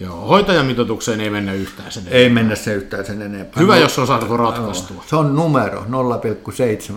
Joo, 0.00 0.16
hoitajamitoitukseen 0.26 1.20
ei 1.20 1.30
mennä 1.30 1.52
yhtään 1.52 1.92
sen 1.92 2.02
ei 2.10 2.28
mennä 2.28 2.54
se 2.54 2.74
yhtään 2.74 3.06
sen 3.06 3.22
enempää. 3.22 3.62
Hyvä, 3.62 3.74
No, 3.74 3.80
jos 3.80 3.98
on 3.98 4.06
saatu 4.06 4.36
ratkaistua. 4.36 5.04
Se 5.06 5.16
on 5.16 5.36
numero, 5.36 5.86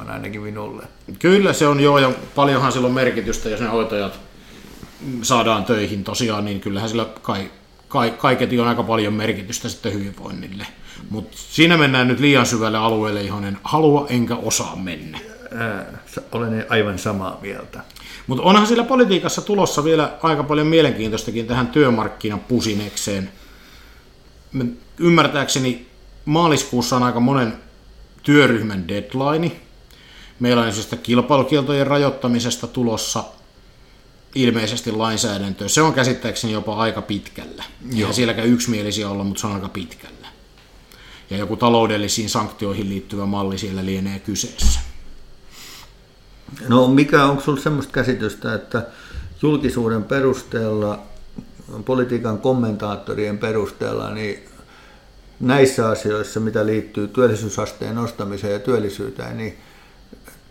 0,7 0.03 0.09
ainakin 0.09 0.41
minulle. 0.41 0.83
Kyllä 1.19 1.53
se 1.53 1.67
on 1.67 1.79
joo, 1.79 1.99
ja 1.99 2.11
paljonhan 2.35 2.71
sillä 2.71 2.87
on 2.87 2.93
merkitystä, 2.93 3.49
jos 3.49 3.59
ne 3.59 3.67
hoitajat 3.67 4.19
saadaan 5.21 5.65
töihin 5.65 6.03
tosiaan, 6.03 6.45
niin 6.45 6.59
kyllähän 6.59 6.89
sillä 6.89 7.05
kai, 7.21 7.51
kai, 7.87 8.11
kaiketi 8.11 8.59
on 8.59 8.67
aika 8.67 8.83
paljon 8.83 9.13
merkitystä 9.13 9.69
sitten 9.69 9.93
hyvinvoinnille. 9.93 10.67
Mutta 11.09 11.37
siinä 11.37 11.77
mennään 11.77 12.07
nyt 12.07 12.19
liian 12.19 12.45
syvälle 12.45 12.77
alueelle, 12.77 13.21
johon 13.21 13.45
en 13.45 13.57
halua 13.63 14.07
enkä 14.09 14.35
osaa 14.35 14.75
mennä. 14.75 15.19
Ää, 15.57 15.85
s- 16.07 16.19
Olen 16.31 16.65
aivan 16.69 16.99
samaa 16.99 17.37
mieltä. 17.41 17.79
Mutta 18.27 18.43
onhan 18.43 18.67
sillä 18.67 18.83
politiikassa 18.83 19.41
tulossa 19.41 19.83
vielä 19.83 20.13
aika 20.23 20.43
paljon 20.43 20.67
mielenkiintoistakin 20.67 21.47
tähän 21.47 21.67
työmarkkinapusinekseen. 21.67 23.29
Mä- 24.51 24.63
Ymmärtääkseni 24.97 25.87
maaliskuussa 26.25 26.95
on 26.95 27.03
aika 27.03 27.19
monen 27.19 27.53
työryhmän 28.23 28.87
deadline. 28.87 29.51
Meillä 30.39 30.61
on 30.61 30.73
siis 30.73 30.89
kilpailukieltojen 31.03 31.87
rajoittamisesta 31.87 32.67
tulossa 32.67 33.23
ilmeisesti 34.35 34.91
lainsäädäntöä. 34.91 35.67
Se 35.67 35.81
on 35.81 35.93
käsittääkseni 35.93 36.53
jopa 36.53 36.75
aika 36.75 37.01
pitkällä. 37.01 37.63
Eihän 37.95 38.13
sielläkään 38.13 38.47
yksimielisiä 38.47 39.09
olla, 39.09 39.23
mutta 39.23 39.41
se 39.41 39.47
on 39.47 39.53
aika 39.53 39.69
pitkällä. 39.69 40.27
Ja 41.29 41.37
joku 41.37 41.57
taloudellisiin 41.57 42.29
sanktioihin 42.29 42.89
liittyvä 42.89 43.25
malli 43.25 43.57
siellä 43.57 43.85
lienee 43.85 44.19
kyseessä. 44.19 44.79
No 46.67 46.87
mikä 46.87 47.25
onko 47.25 47.41
sinulla 47.41 47.61
semmoista 47.61 47.93
käsitystä, 47.93 48.53
että 48.53 48.87
julkisuuden 49.41 50.03
perusteella, 50.03 51.03
politiikan 51.85 52.39
kommentaattorien 52.39 53.37
perusteella, 53.37 54.11
niin 54.11 54.39
näissä 55.39 55.89
asioissa, 55.89 56.39
mitä 56.39 56.65
liittyy 56.65 57.07
työllisyysasteen 57.07 57.95
nostamiseen 57.95 58.53
ja 58.53 58.59
työllisyyteen, 58.59 59.37
niin 59.37 59.57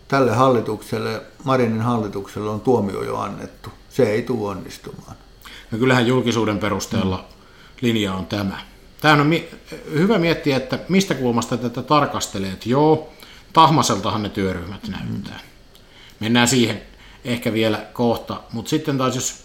tälle 0.07 0.31
hallitukselle, 0.31 1.21
Marinin 1.43 1.81
hallitukselle 1.81 2.49
on 2.49 2.61
tuomio 2.61 3.03
jo 3.03 3.17
annettu. 3.17 3.69
Se 3.89 4.03
ei 4.03 4.21
tule 4.21 4.51
onnistumaan. 4.51 5.15
No 5.71 5.77
kyllähän 5.77 6.07
julkisuuden 6.07 6.59
perusteella 6.59 7.25
linja 7.81 8.13
on 8.13 8.25
tämä. 8.25 8.57
Tämä 9.01 9.21
on 9.21 9.27
mi- 9.27 9.49
hyvä 9.93 10.17
miettiä, 10.17 10.57
että 10.57 10.79
mistä 10.89 11.15
kulmasta 11.15 11.57
tätä 11.57 11.81
tarkastelee. 11.81 12.51
Että 12.51 12.69
joo, 12.69 13.09
tahmaseltahan 13.53 14.23
ne 14.23 14.29
työryhmät 14.29 14.87
näyttää. 14.87 15.39
Mennään 16.19 16.47
siihen 16.47 16.81
ehkä 17.25 17.53
vielä 17.53 17.77
kohta. 17.93 18.41
Mutta 18.51 18.69
sitten 18.69 18.97
taas 18.97 19.15
jos 19.15 19.43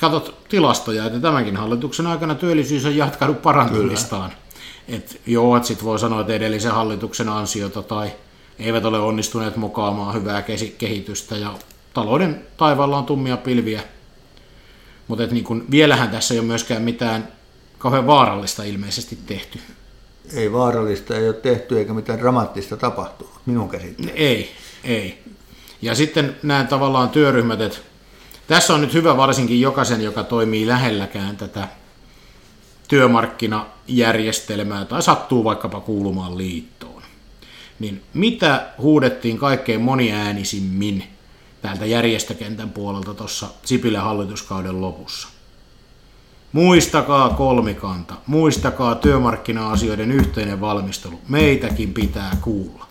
katsot 0.00 0.48
tilastoja, 0.48 1.04
että 1.04 1.20
tämänkin 1.20 1.56
hallituksen 1.56 2.06
aikana 2.06 2.34
työllisyys 2.34 2.84
on 2.84 2.96
jatkanut 2.96 3.42
parantumistaan. 3.42 4.32
Et 4.88 5.20
joo, 5.26 5.56
että 5.56 5.66
sitten 5.66 5.86
voi 5.86 5.98
sanoa, 5.98 6.20
että 6.20 6.32
edellisen 6.32 6.72
hallituksen 6.72 7.28
ansiota 7.28 7.82
tai 7.82 8.12
eivät 8.60 8.84
ole 8.84 8.98
onnistuneet 8.98 9.56
mukaamaan 9.56 10.14
hyvää 10.14 10.42
kehitystä 10.78 11.36
ja 11.36 11.54
talouden 11.94 12.46
taivaalla 12.56 12.98
on 12.98 13.06
tummia 13.06 13.36
pilviä. 13.36 13.82
Mutta 15.08 15.26
niin 15.26 15.44
kun, 15.44 15.64
vielähän 15.70 16.10
tässä 16.10 16.34
ei 16.34 16.40
ole 16.40 16.46
myöskään 16.46 16.82
mitään 16.82 17.28
kauhean 17.78 18.06
vaarallista 18.06 18.62
ilmeisesti 18.62 19.18
tehty. 19.26 19.58
Ei 20.34 20.52
vaarallista 20.52 21.16
ei 21.16 21.28
ole 21.28 21.36
tehty 21.36 21.78
eikä 21.78 21.94
mitään 21.94 22.18
dramaattista 22.18 22.76
tapahtunut, 22.76 23.34
minun 23.46 23.68
käsittääkseni. 23.68 24.18
Ei, 24.20 24.50
ei. 24.84 25.22
Ja 25.82 25.94
sitten 25.94 26.36
nämä 26.42 26.64
tavallaan 26.64 27.08
työryhmät, 27.08 27.60
että 27.60 27.78
tässä 28.46 28.74
on 28.74 28.80
nyt 28.80 28.94
hyvä 28.94 29.16
varsinkin 29.16 29.60
jokaisen, 29.60 30.02
joka 30.02 30.24
toimii 30.24 30.66
lähelläkään 30.66 31.36
tätä 31.36 31.68
työmarkkinajärjestelmää 32.88 34.84
tai 34.84 35.02
sattuu 35.02 35.44
vaikkapa 35.44 35.80
kuulumaan 35.80 36.38
liittoon. 36.38 36.89
Niin 37.80 38.02
mitä 38.14 38.66
huudettiin 38.78 39.38
kaikkein 39.38 39.80
moniäänisimmin 39.80 41.04
täältä 41.62 41.86
järjestökentän 41.86 42.70
puolelta 42.70 43.14
tuossa 43.14 43.48
Sipilän 43.64 44.02
hallituskauden 44.02 44.80
lopussa? 44.80 45.28
Muistakaa 46.52 47.30
kolmikanta, 47.30 48.14
muistakaa 48.26 48.94
työmarkkina-asioiden 48.94 50.12
yhteinen 50.12 50.60
valmistelu. 50.60 51.20
Meitäkin 51.28 51.94
pitää 51.94 52.36
kuulla. 52.40 52.86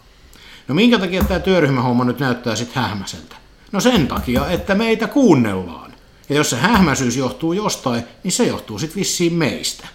No 0.67 0.75
minkä 0.75 1.00
takia 1.00 1.24
tämä 1.24 1.39
työryhmähomma 1.39 2.03
nyt 2.03 2.19
näyttää 2.19 2.55
sitten 2.55 2.84
hähmäseltä? 2.84 3.36
No 3.72 3.79
sen 3.79 4.08
takia, 4.08 4.50
että 4.50 4.75
meitä 4.75 5.08
kuunnellaan. 5.08 5.93
Ja 6.29 6.36
jos 6.36 6.50
se 6.50 6.55
hähmäisyys 6.55 7.17
johtuu 7.17 7.53
jostain, 7.53 8.03
niin 8.24 8.31
se 8.31 8.48
johtuu 8.48 8.79
sitten 8.79 9.00
vissiin 9.00 9.34
meistä. 9.34 9.88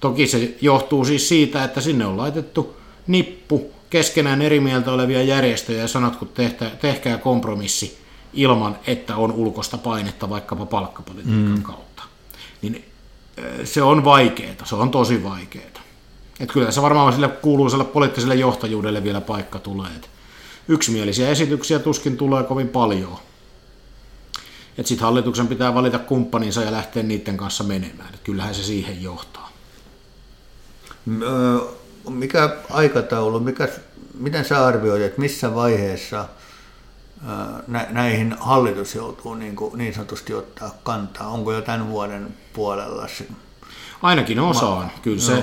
Toki 0.00 0.26
se 0.26 0.56
johtuu 0.60 1.04
siis 1.04 1.28
siitä, 1.28 1.64
että 1.64 1.80
sinne 1.80 2.06
on 2.06 2.16
laitettu 2.16 2.76
nippu 3.06 3.77
keskenään 3.90 4.42
eri 4.42 4.60
mieltä 4.60 4.92
olevia 4.92 5.22
järjestöjä 5.22 5.80
ja 5.80 5.88
sanot, 5.88 6.16
kun 6.16 6.28
tehtä, 6.28 6.70
tehkää 6.80 7.18
kompromissi 7.18 7.98
ilman, 8.32 8.78
että 8.86 9.16
on 9.16 9.32
ulkoista 9.32 9.78
painetta 9.78 10.30
vaikkapa 10.30 10.66
palkkapolitiikan 10.66 11.54
mm. 11.56 11.62
kautta. 11.62 12.02
Niin 12.62 12.84
se 13.64 13.82
on 13.82 14.04
vaikeaa, 14.04 14.54
se 14.64 14.74
on 14.74 14.90
tosi 14.90 15.24
vaikeaa. 15.24 15.64
Et 16.40 16.52
kyllä 16.52 16.70
se 16.70 16.82
varmaan 16.82 17.12
sille 17.12 17.28
kuuluiselle 17.28 17.84
poliittiselle 17.84 18.34
johtajuudelle 18.34 19.04
vielä 19.04 19.20
paikka 19.20 19.58
tulee. 19.58 19.90
Et 19.96 20.10
yksimielisiä 20.68 21.28
esityksiä 21.28 21.78
tuskin 21.78 22.16
tulee 22.16 22.42
kovin 22.42 22.68
paljon. 22.68 23.18
Sitten 24.84 25.04
hallituksen 25.04 25.48
pitää 25.48 25.74
valita 25.74 25.98
kumppaninsa 25.98 26.62
ja 26.62 26.72
lähteä 26.72 27.02
niiden 27.02 27.36
kanssa 27.36 27.64
menemään. 27.64 28.14
Et 28.14 28.20
kyllähän 28.20 28.54
se 28.54 28.62
siihen 28.62 29.02
johtaa. 29.02 29.52
Öö, 31.22 31.58
Mikä 32.10 32.56
aikataulu, 32.70 33.40
mikä, 33.40 33.68
miten 34.18 34.44
sä 34.44 34.66
arvioit, 34.66 35.02
että 35.02 35.20
missä 35.20 35.54
vaiheessa 35.54 36.28
nä- 37.66 37.86
näihin 37.90 38.36
hallitus 38.40 38.94
joutuu 38.94 39.34
niin, 39.34 39.56
kuin, 39.56 39.78
niin 39.78 39.94
sanotusti 39.94 40.34
ottaa 40.34 40.74
kantaa? 40.82 41.28
Onko 41.28 41.52
jo 41.52 41.62
tämän 41.62 41.88
vuoden 41.88 42.34
puolella 42.52 43.08
se? 43.08 43.26
Ainakin 44.02 44.40
osaan. 44.40 44.90
Kyllä 45.02 45.20
se, 45.20 45.32
Joo. 45.32 45.42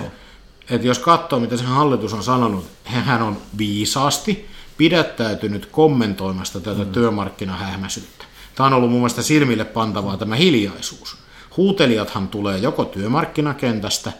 että 0.69 0.87
jos 0.87 0.99
katsoo, 0.99 1.39
mitä 1.39 1.57
se 1.57 1.63
hallitus 1.63 2.13
on 2.13 2.23
sanonut, 2.23 2.65
hän 2.83 3.21
on 3.21 3.37
viisaasti 3.57 4.47
pidättäytynyt 4.77 5.65
kommentoimasta 5.65 6.59
tätä 6.59 6.83
mm. 6.83 6.91
työmarkkinahähmäisyyttä. 6.91 8.25
Tämä 8.55 8.67
on 8.67 8.73
ollut 8.73 8.89
mun 8.89 8.99
mielestä 8.99 9.21
silmille 9.21 9.65
pantavaa 9.65 10.17
tämä 10.17 10.35
hiljaisuus. 10.35 11.17
Huutelijathan 11.57 12.27
tulee 12.27 12.57
joko 12.57 12.85
työmarkkinakentästä 12.85 14.11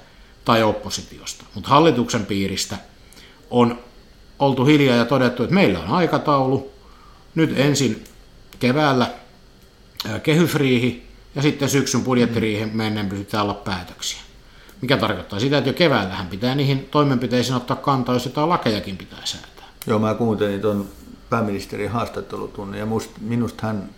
tai 0.45 0.63
oppositiosta, 0.63 1.45
mutta 1.55 1.69
hallituksen 1.69 2.25
piiristä 2.25 2.77
on 3.49 3.79
oltu 4.39 4.65
hiljaa 4.65 4.95
ja 4.95 5.05
todettu, 5.05 5.43
että 5.43 5.55
meillä 5.55 5.79
on 5.79 5.87
aikataulu. 5.87 6.71
Nyt 7.35 7.59
ensin 7.59 8.03
keväällä 8.59 9.11
ää, 10.09 10.19
kehysriihi 10.19 11.07
ja 11.35 11.41
sitten 11.41 11.69
syksyn 11.69 12.01
budjettiriihen 12.01 12.71
mennen 12.73 13.09
pitää 13.09 13.41
olla 13.41 13.53
päätöksiä. 13.53 14.19
Mikä 14.81 14.97
tarkoittaa 14.97 15.39
sitä, 15.39 15.57
että 15.57 15.69
jo 15.69 15.73
keväällähän 15.73 16.27
pitää 16.27 16.55
niihin 16.55 16.87
toimenpiteisiin 16.91 17.55
ottaa 17.55 17.77
kantaa, 17.77 18.15
jos 18.15 18.25
jotain 18.25 18.49
lakejakin 18.49 18.97
pitää 18.97 19.21
säätää. 19.23 19.65
Joo, 19.87 19.99
mä 19.99 20.13
kuuntelin 20.13 20.61
tuon 20.61 20.89
pääministerin 21.29 21.91
haastattelutunnin 21.91 22.79
ja 22.79 22.85
must, 22.85 23.11
minusta 23.21 23.67
hän 23.67 23.89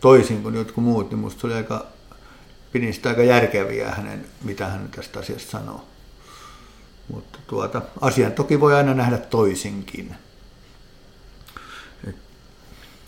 toisin 0.00 0.42
kuin 0.42 0.54
jotkut 0.54 0.84
muut, 0.84 1.10
niin 1.10 1.18
musta 1.18 1.40
se 1.40 1.46
oli 1.46 1.54
aika, 1.54 1.86
pidin 2.72 2.94
sitä 2.94 3.08
aika 3.08 3.22
järkeviä 3.22 3.90
hänen, 3.90 4.26
mitä 4.42 4.66
hän 4.66 4.88
tästä 4.96 5.18
asiasta 5.18 5.50
sanoo. 5.50 5.84
Mutta 7.08 7.38
tuota, 7.46 7.82
asian 8.00 8.32
toki 8.32 8.60
voi 8.60 8.74
aina 8.74 8.94
nähdä 8.94 9.18
toisinkin. 9.18 10.14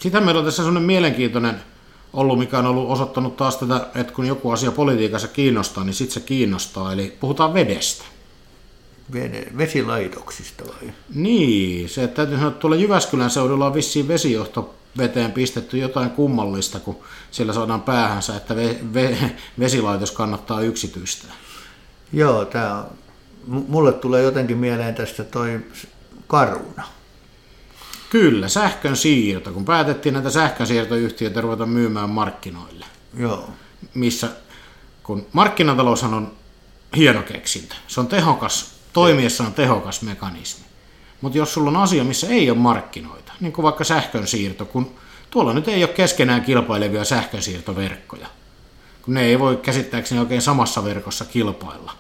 Sitten 0.01 0.25
meillä 0.25 0.39
on 0.39 0.45
tässä 0.45 0.57
sellainen 0.57 0.83
mielenkiintoinen 0.83 1.61
ollut, 2.13 2.39
mikä 2.39 2.59
on 2.59 2.67
ollut 2.67 2.91
osoittanut 2.91 3.37
taas 3.37 3.57
tätä, 3.57 3.87
että 3.95 4.13
kun 4.13 4.27
joku 4.27 4.51
asia 4.51 4.73
politiikassa 4.73 5.29
kiinnostaa, 5.29 5.85
niin 5.85 5.95
sitten 5.95 6.15
se 6.15 6.21
kiinnostaa. 6.21 6.93
Eli 6.93 7.17
puhutaan 7.21 7.55
vedestä. 7.55 8.05
Vede, 9.13 9.47
vesilaitoksista 9.59 10.65
vai? 10.65 10.93
Niin, 11.15 11.89
se 11.89 12.05
että 12.05 12.17
täytyy 12.17 12.37
sanoa, 12.37 12.49
että 12.51 12.61
tuolla 12.61 12.77
Jyväskylän 12.77 13.31
seudulla 13.31 13.67
on 13.67 13.75
vissiin 13.75 14.09
vesijohto 14.09 14.75
veteen 14.99 15.33
pistetty 15.33 15.79
jotain 15.79 16.11
kummallista, 16.11 16.81
kun 16.81 16.97
siellä 17.31 17.53
saadaan 17.53 17.83
päähänsä, 17.83 18.37
että 18.37 18.57
ve, 18.57 18.79
ve, 18.95 19.17
vesilaitos 19.59 20.11
kannattaa 20.11 20.61
yksityistä. 20.61 21.27
Joo, 22.13 22.45
tää 22.45 22.79
on, 22.79 22.85
mulle 23.47 23.93
tulee 23.93 24.23
jotenkin 24.23 24.59
mieleen 24.59 24.95
tästä 24.95 25.25
toi 25.25 25.61
karuna. 26.27 26.83
Kyllä, 28.11 28.49
sähkön 28.49 28.97
siirto, 28.97 29.53
kun 29.53 29.65
päätettiin 29.65 30.13
näitä 30.13 30.31
sähkönsiirtoyhtiöitä 30.31 31.41
ruveta 31.41 31.67
myymään 31.67 32.11
markkinoille. 32.11 32.87
Joo. 33.19 33.51
Missä, 33.95 34.29
kun 35.03 35.27
markkinataloushan 35.33 36.15
on 36.15 36.33
hieno 36.97 37.23
keksintö, 37.23 37.75
se 37.89 38.01
on 38.01 38.07
tehokas, 38.07 38.75
toimiessaan 38.93 39.55
tehokas 39.55 40.03
mekanismi. 40.03 40.65
Mutta 41.21 41.39
jos 41.39 41.55
sulla 41.55 41.71
on 41.71 41.77
asia, 41.77 42.05
missä 42.05 42.27
ei 42.27 42.51
ole 42.51 42.59
markkinoita, 42.59 43.33
niin 43.41 43.53
kuin 43.53 43.63
vaikka 43.63 43.85
sähkönsiirto, 43.85 44.65
kun 44.65 44.95
tuolla 45.31 45.53
nyt 45.55 45.69
ei 45.69 45.85
ole 45.85 45.93
keskenään 45.93 46.43
kilpailevia 46.43 47.05
sähkönsiirtoverkkoja, 47.05 48.27
kun 49.03 49.15
ne 49.15 49.23
ei 49.23 49.39
voi 49.39 49.57
käsittääkseni 49.57 50.21
oikein 50.21 50.43
samassa 50.43 50.85
verkossa 50.85 51.25
kilpailla, 51.25 51.93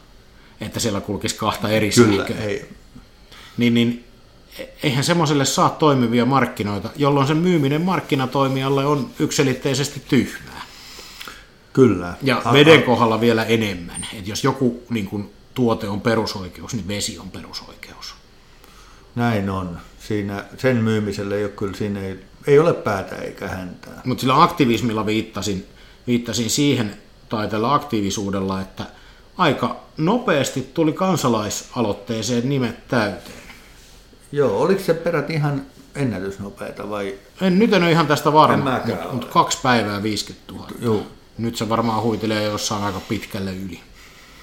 että 0.61 0.81
siellä 0.81 1.01
kulkisi 1.01 1.35
kahta 1.37 1.69
eri 1.69 1.91
Kyllä, 1.91 2.17
sähköä. 2.27 2.45
ei. 2.45 2.69
Niin, 3.57 3.75
niin 3.75 4.05
eihän 4.83 5.05
semmoiselle 5.05 5.45
saa 5.45 5.71
toimivia 5.71 6.25
markkinoita, 6.27 6.91
jolloin 6.97 7.27
sen 7.27 7.37
myyminen 7.37 7.83
markkinatoimijalle 7.83 8.87
on 8.87 9.11
yksilitteisesti 9.19 10.03
tyhmää. 10.09 10.63
Kyllä. 11.73 12.15
Ja 12.23 12.43
A- 12.45 12.53
veden 12.53 12.83
kohdalla 12.83 13.21
vielä 13.21 13.45
enemmän. 13.45 14.07
että 14.13 14.31
jos 14.31 14.45
joku 14.45 14.83
niin 14.91 15.07
kun, 15.07 15.31
tuote 15.55 15.89
on 15.89 16.01
perusoikeus, 16.01 16.75
niin 16.75 16.89
vesi 16.89 17.19
on 17.19 17.31
perusoikeus. 17.31 18.15
Näin 19.15 19.51
on. 19.51 19.79
Siinä, 19.99 20.45
sen 20.59 20.77
myymiselle 20.77 21.37
ei 21.37 21.45
ole 21.45 21.53
kyllä, 21.53 21.77
siinä 21.77 22.01
ei, 22.01 22.19
ei 22.47 22.59
ole 22.59 22.73
päätä 22.75 23.17
eikä 23.17 23.49
häntää. 23.49 24.01
Mutta 24.05 24.21
sillä 24.21 24.43
aktivismilla 24.43 25.07
viittasin, 25.07 25.67
viittasin 26.07 26.51
siihen, 26.51 26.97
tai 27.29 27.49
tällä 27.49 27.75
aktiivisuudella, 27.75 28.61
että 28.61 28.85
aika 29.39 29.77
nopeasti 29.97 30.71
tuli 30.75 30.93
kansalaisaloitteeseen 30.93 32.49
nimet 32.49 32.89
täyteen. 32.89 33.37
Joo, 34.33 34.61
oliko 34.61 34.81
se 34.83 34.95
perät 34.95 35.31
ihan 35.31 35.63
ennätysnopeita 35.95 36.91
vai? 36.91 37.15
En, 37.41 37.59
nyt 37.59 37.73
en 37.73 37.83
ole 37.83 37.91
ihan 37.91 38.07
tästä 38.07 38.33
varma, 38.33 38.71
mutta 38.87 39.13
mut 39.13 39.25
kaksi 39.25 39.59
päivää 39.63 40.03
50 40.03 40.53
000. 40.53 40.67
Joo, 40.81 41.07
Nyt 41.39 41.57
se 41.57 41.69
varmaan 41.69 42.03
huitelee 42.03 42.43
jossain 42.43 42.83
aika 42.83 43.01
pitkälle 43.09 43.53
yli. 43.53 43.81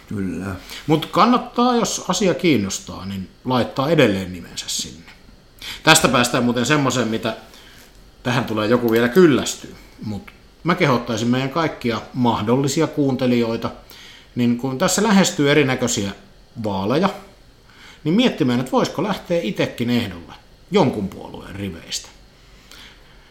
kyllä. 0.09 0.55
Mutta 0.88 1.07
kannattaa, 1.12 1.75
jos 1.75 2.05
asia 2.07 2.33
kiinnostaa, 2.33 3.05
niin 3.05 3.29
laittaa 3.45 3.89
edelleen 3.89 4.33
nimensä 4.33 4.65
sinne. 4.67 5.12
Tästä 5.83 6.07
päästään 6.07 6.43
muuten 6.43 6.65
semmoiseen, 6.65 7.07
mitä 7.07 7.35
tähän 8.23 8.45
tulee 8.45 8.67
joku 8.67 8.91
vielä 8.91 9.09
kyllästyy. 9.09 9.75
Mutta 10.05 10.31
mä 10.63 10.75
kehottaisin 10.75 11.27
meidän 11.27 11.50
kaikkia 11.50 12.01
mahdollisia 12.13 12.88
kuuntelijoita, 12.88 13.71
niin 14.35 14.57
kun 14.57 14.77
tässä 14.77 15.03
lähestyy 15.03 15.51
erinäköisiä 15.51 16.11
vaaleja, 16.63 17.09
niin 18.03 18.15
miettimään, 18.15 18.59
että 18.59 18.71
voisiko 18.71 19.03
lähteä 19.03 19.39
itsekin 19.41 19.89
ehdolle 19.89 20.33
jonkun 20.71 21.07
puolueen 21.07 21.55
riveistä. 21.55 22.09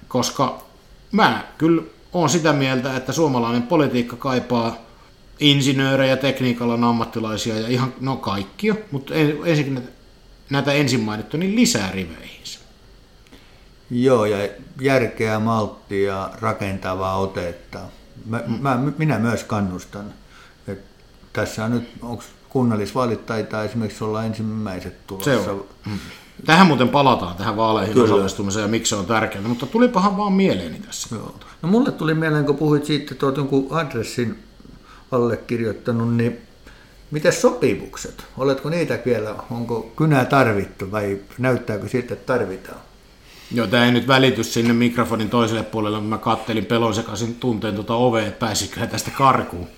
Koska 0.09 0.66
mä 1.12 1.44
kyllä 1.59 1.82
olen 2.12 2.28
sitä 2.28 2.52
mieltä, 2.52 2.97
että 2.97 3.12
suomalainen 3.12 3.62
politiikka 3.62 4.16
kaipaa 4.16 4.76
insinöörejä, 5.41 6.17
tekniikalan 6.17 6.84
ammattilaisia 6.84 7.58
ja 7.58 7.69
ihan, 7.69 7.95
no 8.00 8.17
kaikkia, 8.17 8.75
mutta 8.91 9.15
en- 9.15 9.36
ensinnäkin 9.45 9.88
näitä- 10.50 10.73
ensin 10.73 11.00
mainittu, 11.00 11.36
niin 11.36 11.56
lisää 11.56 11.91
riveihinsä. 11.93 12.58
Joo, 13.91 14.25
ja 14.25 14.49
järkeä, 14.80 15.38
malttia 15.38 16.30
rakentavaa 16.41 17.17
otetta. 17.17 17.78
Mä, 18.26 18.43
mm. 18.47 18.54
mä, 18.60 18.78
minä 18.99 19.19
myös 19.19 19.45
kannustan. 19.45 20.15
Tässä 21.32 21.64
on 21.64 21.71
nyt, 21.71 21.90
onko 22.02 22.25
kunnallisvaalit 22.49 23.26
taitaa 23.26 23.64
esimerkiksi 23.64 24.04
olla 24.04 24.25
ensimmäiset 24.25 25.06
tulossa. 25.06 25.45
Se 25.45 25.50
on. 25.50 25.64
Mm. 25.86 25.99
Tähän 26.47 26.66
muuten 26.66 26.88
palataan, 26.88 27.36
tähän 27.36 27.56
vaaleihin 27.56 27.95
Kyllä. 27.95 28.04
osallistumiseen 28.04 28.62
ja 28.62 28.68
miksi 28.68 28.90
se 28.90 28.97
on 28.97 29.06
tärkeää, 29.06 29.49
mutta 29.49 29.66
tulipahan 29.66 30.16
vaan 30.16 30.32
mieleeni 30.32 30.78
tässä. 30.78 31.16
Joo. 31.16 31.34
No 31.62 31.68
mulle 31.68 31.92
tuli 31.92 32.14
mieleen, 32.14 32.45
kun 32.45 32.56
puhuit 32.56 32.84
siitä, 32.84 33.12
että 33.12 33.26
olet 33.26 33.36
jonkun 33.36 33.66
adressin 33.71 34.38
allekirjoittanut, 35.12 36.14
niin 36.14 36.38
miten 37.10 37.32
sopimukset? 37.32 38.25
Oletko 38.38 38.68
niitä 38.68 38.99
vielä, 39.06 39.34
onko 39.50 39.92
kynää 39.97 40.25
tarvittu 40.25 40.92
vai 40.92 41.18
näyttääkö 41.38 41.88
siltä, 41.88 42.14
että 42.14 42.32
tarvitaan? 42.32 42.78
Joo, 43.54 43.66
tämä 43.66 43.84
ei 43.84 43.92
nyt 43.92 44.08
välity 44.08 44.45
sinne 44.45 44.73
mikrofonin 44.73 45.30
toiselle 45.30 45.62
puolelle, 45.62 45.99
mutta 45.99 46.10
mä 46.10 46.18
kattelin 46.18 46.66
pelon 46.66 46.95
sekaisin 46.95 47.34
tunteen 47.34 47.75
tuota 47.75 47.95
ovea, 47.95 48.26
että 48.26 48.47
pääsikö 48.47 48.86
tästä 48.86 49.10
karkuun. 49.10 49.68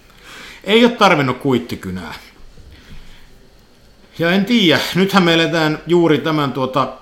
Ei 0.66 0.84
ole 0.84 0.92
tarvinnut 0.92 1.38
kuittikynää. 1.38 2.14
Ja 4.18 4.30
en 4.30 4.44
tiedä, 4.44 4.80
nythän 4.94 5.22
me 5.22 5.34
eletään 5.34 5.78
juuri 5.86 6.18
tämän 6.18 6.52
tuota, 6.52 6.92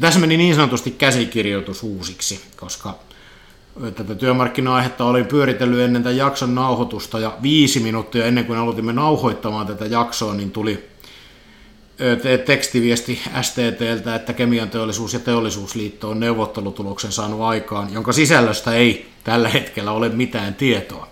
tässä 0.00 0.20
meni 0.20 0.36
niin 0.36 0.54
sanotusti 0.54 0.90
käsikirjoitus 0.90 1.82
uusiksi, 1.82 2.40
koska 2.56 2.98
tätä 3.94 4.14
työmarkkina-aihetta 4.14 5.04
olin 5.04 5.26
pyöritellyt 5.26 5.80
ennen 5.80 6.02
tämän 6.02 6.16
jakson 6.16 6.54
nauhoitusta 6.54 7.18
ja 7.18 7.36
viisi 7.42 7.80
minuuttia 7.80 8.24
ennen 8.24 8.44
kuin 8.44 8.58
aloitimme 8.58 8.92
nauhoittamaan 8.92 9.66
tätä 9.66 9.86
jaksoa, 9.86 10.34
niin 10.34 10.50
tuli 10.50 10.88
tekstiviesti 12.46 13.20
STTltä, 13.42 14.14
että 14.14 14.32
Kemian 14.32 14.70
teollisuus 14.70 15.12
ja 15.12 15.20
teollisuusliitto 15.20 16.10
on 16.10 16.20
neuvottelutuloksen 16.20 17.12
saanut 17.12 17.40
aikaan, 17.40 17.92
jonka 17.92 18.12
sisällöstä 18.12 18.74
ei 18.74 19.08
tällä 19.24 19.48
hetkellä 19.48 19.92
ole 19.92 20.08
mitään 20.08 20.54
tietoa. 20.54 21.08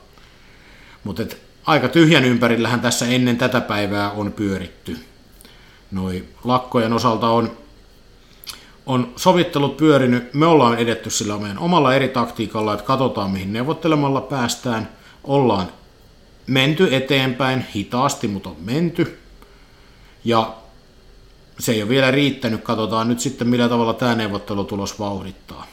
Mutta 1.05 1.23
aika 1.67 1.89
tyhjän 1.89 2.25
ympärillähän 2.25 2.81
tässä 2.81 3.07
ennen 3.07 3.37
tätä 3.37 3.61
päivää 3.61 4.11
on 4.11 4.33
pyöritty. 4.33 4.97
Noi 5.91 6.25
lakkojen 6.45 6.93
osalta 6.93 7.29
on, 7.29 7.51
on 8.87 9.13
sovittelut 9.17 9.77
pyörinyt. 9.77 10.35
Me 10.35 10.47
ollaan 10.47 10.79
edetty 10.79 11.11
sillä 11.11 11.39
meidän 11.39 11.59
omalla 11.59 11.95
eri 11.95 12.09
taktiikalla, 12.09 12.75
että 12.75 12.87
katsotaan 12.87 13.31
mihin 13.31 13.53
neuvottelemalla 13.53 14.21
päästään. 14.21 14.89
Ollaan 15.25 15.67
menty 16.47 16.97
eteenpäin, 16.97 17.67
hitaasti, 17.75 18.29
mutta 18.29 18.49
on 18.49 18.57
menty. 18.61 19.19
Ja 20.25 20.55
se 21.59 21.73
ei 21.73 21.83
ole 21.83 21.89
vielä 21.89 22.11
riittänyt. 22.11 22.65
Katsotaan 22.65 23.09
nyt 23.09 23.21
sitten, 23.21 23.49
millä 23.49 23.69
tavalla 23.69 23.95
tämä 23.95 24.15
neuvottelutulos 24.15 24.99
vauhdittaa. 24.99 25.67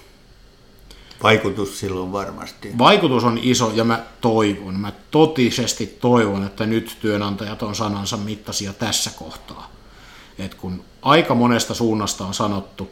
Vaikutus 1.23 1.79
silloin 1.79 2.11
varmasti. 2.11 2.71
Vaikutus 2.77 3.23
on 3.23 3.39
iso 3.41 3.71
ja 3.75 3.83
mä 3.83 4.03
toivon, 4.21 4.79
mä 4.79 4.91
totisesti 5.11 5.97
toivon, 6.01 6.45
että 6.45 6.65
nyt 6.65 6.97
työnantajat 7.01 7.63
on 7.63 7.75
sanansa 7.75 8.17
mittaisia 8.17 8.73
tässä 8.73 9.11
kohtaa. 9.15 9.71
Et 10.39 10.55
kun 10.55 10.83
aika 11.01 11.35
monesta 11.35 11.73
suunnasta 11.73 12.25
on 12.25 12.33
sanottu, 12.33 12.91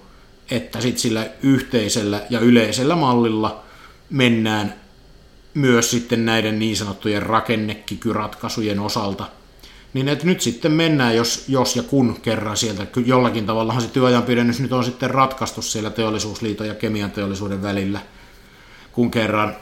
että 0.51 0.81
sit 0.81 0.97
sillä 0.97 1.29
yhteisellä 1.43 2.21
ja 2.29 2.39
yleisellä 2.39 2.95
mallilla 2.95 3.63
mennään 4.09 4.73
myös 5.53 5.91
sitten 5.91 6.25
näiden 6.25 6.59
niin 6.59 6.77
sanottujen 6.77 7.23
rakennekikyratkaisujen 7.23 8.79
osalta, 8.79 9.25
niin 9.93 10.07
että 10.07 10.25
nyt 10.25 10.41
sitten 10.41 10.71
mennään, 10.71 11.15
jos, 11.15 11.45
jos 11.47 11.75
ja 11.75 11.83
kun 11.83 12.21
kerran 12.21 12.57
sieltä, 12.57 12.87
jollakin 13.05 13.45
tavallahan 13.45 13.81
se 13.81 13.87
työajan 13.87 14.23
pidennys 14.23 14.59
nyt 14.59 14.73
on 14.73 14.83
sitten 14.83 15.09
ratkaistu 15.09 15.61
siellä 15.61 15.89
teollisuusliiton 15.89 16.67
ja 16.67 16.75
kemian 16.75 17.11
teollisuuden 17.11 17.61
välillä, 17.61 17.99
kun 18.91 19.11
kerran, 19.11 19.55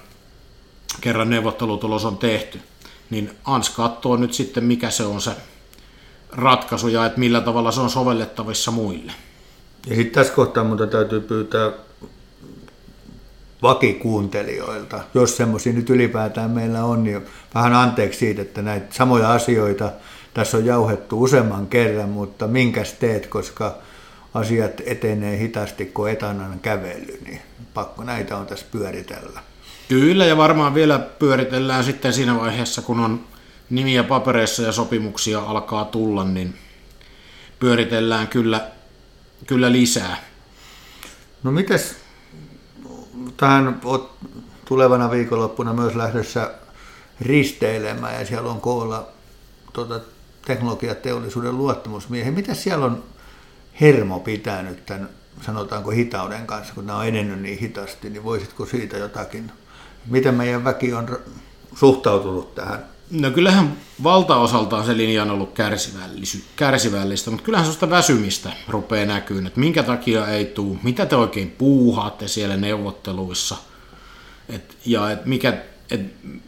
kerran 1.02 1.30
neuvottelutulos 1.30 2.06
on 2.06 2.18
tehty, 2.18 2.62
niin 3.10 3.32
ANS 3.46 3.70
katsoo 3.70 4.16
nyt 4.16 4.34
sitten, 4.34 4.64
mikä 4.64 4.90
se 4.90 5.04
on 5.04 5.22
se 5.22 5.32
ratkaisu 6.32 6.88
ja 6.88 7.06
että 7.06 7.20
millä 7.20 7.42
tavalla 7.42 7.72
se 7.72 7.80
on 7.80 7.90
sovellettavissa 7.90 8.72
muille. 8.72 9.12
Ja 9.88 9.96
sitten 9.96 10.14
tässä 10.14 10.34
kohtaa 10.34 10.64
mutta 10.64 10.88
täytyy 10.88 11.22
pyytää 11.22 11.72
vakikuuntelijoilta, 13.62 15.00
jos 15.14 15.38
semmoisia 15.38 15.74
nyt 15.74 15.90
ylipäätään 15.90 16.52
meillä 16.52 16.84
on, 16.84 17.04
niin 17.04 17.22
vähän 17.56 17.74
anteeksi 17.74 18.20
siitä, 18.20 18.42
että 18.42 18.62
näitä 18.62 18.88
samoja 18.90 19.32
asioita 19.34 19.92
tässä 20.34 20.58
on 20.58 20.66
jauhettu 20.66 21.24
useamman 21.24 21.68
kerran, 21.68 22.10
mutta 22.10 22.48
minkäs 22.48 22.94
teet, 22.94 23.28
koska 23.28 23.78
asiat 24.34 24.82
etenee 24.86 25.38
hitaasti 25.38 25.86
kuin 25.86 26.12
etanan 26.12 26.60
kävely, 26.60 27.20
niin 27.26 27.42
pakko 27.74 28.04
näitä 28.04 28.38
on 28.38 28.46
tässä 28.46 28.66
pyöritellä. 28.72 29.40
Kyllä, 29.88 30.26
ja 30.26 30.38
varmaan 30.38 30.74
vielä 30.74 31.00
pyöritellään 31.00 31.84
sitten 31.84 32.14
siinä 32.14 32.40
vaiheessa, 32.40 32.82
kun 32.82 33.00
on 33.00 33.24
nimiä 33.70 34.04
papereissa 34.04 34.64
ja 34.64 34.72
sopimuksia 34.72 35.40
alkaa 35.40 35.86
tulla, 35.86 36.24
niin 36.24 36.56
pyöritellään 37.60 38.28
kyllä, 38.28 38.72
kyllä 39.48 39.72
lisää. 39.72 40.18
No 41.44 41.52
mites, 41.52 41.96
tähän 43.38 43.82
oot 43.84 44.18
tulevana 44.66 45.12
viikonloppuna 45.12 45.74
myös 45.74 45.96
lähdössä 45.96 46.52
risteilemään 47.22 48.20
ja 48.20 48.26
siellä 48.26 48.52
on 48.52 48.62
koolla 48.62 49.08
tuota, 49.74 50.00
teknologiateollisuuden 50.46 51.58
luottamusmiehen. 51.58 52.34
Mitä 52.34 52.54
siellä 52.54 52.86
on 52.86 53.04
hermo 53.82 54.20
pitänyt 54.20 54.86
tämän, 54.86 55.10
sanotaanko 55.42 55.92
hitauden 55.92 56.48
kanssa, 56.48 56.74
kun 56.74 56.88
nämä 56.88 57.00
on 57.00 57.06
edennyt 57.06 57.42
niin 57.42 57.60
hitaasti, 57.60 58.10
niin 58.10 58.24
voisitko 58.24 58.66
siitä 58.66 58.98
jotakin, 58.98 59.52
miten 60.06 60.36
meidän 60.36 60.64
väki 60.64 60.94
on 60.94 61.20
suhtautunut 61.76 62.56
tähän 62.56 62.86
No 63.12 63.32
kyllähän 63.32 63.78
valtaosaltaan 64.04 64.86
se 64.86 64.98
linja 64.98 65.22
on 65.22 65.32
ollut 65.32 65.60
kärsivällistä, 66.56 67.32
mutta 67.32 67.46
kyllähän 67.46 67.66
sellaista 67.66 67.90
väsymistä 67.90 68.52
rupeaa 68.68 69.06
näkyyn, 69.06 69.48
että 69.48 69.60
minkä 69.60 69.84
takia 69.84 70.28
ei 70.28 70.46
tule, 70.46 70.78
mitä 70.84 71.06
te 71.06 71.16
oikein 71.16 71.52
puuhaatte 71.52 72.28
siellä 72.28 72.58
neuvotteluissa, 72.58 73.56
et, 74.50 74.78
ja 74.86 75.12
et 75.12 75.26
mikä, 75.26 75.58
et, 75.92 76.02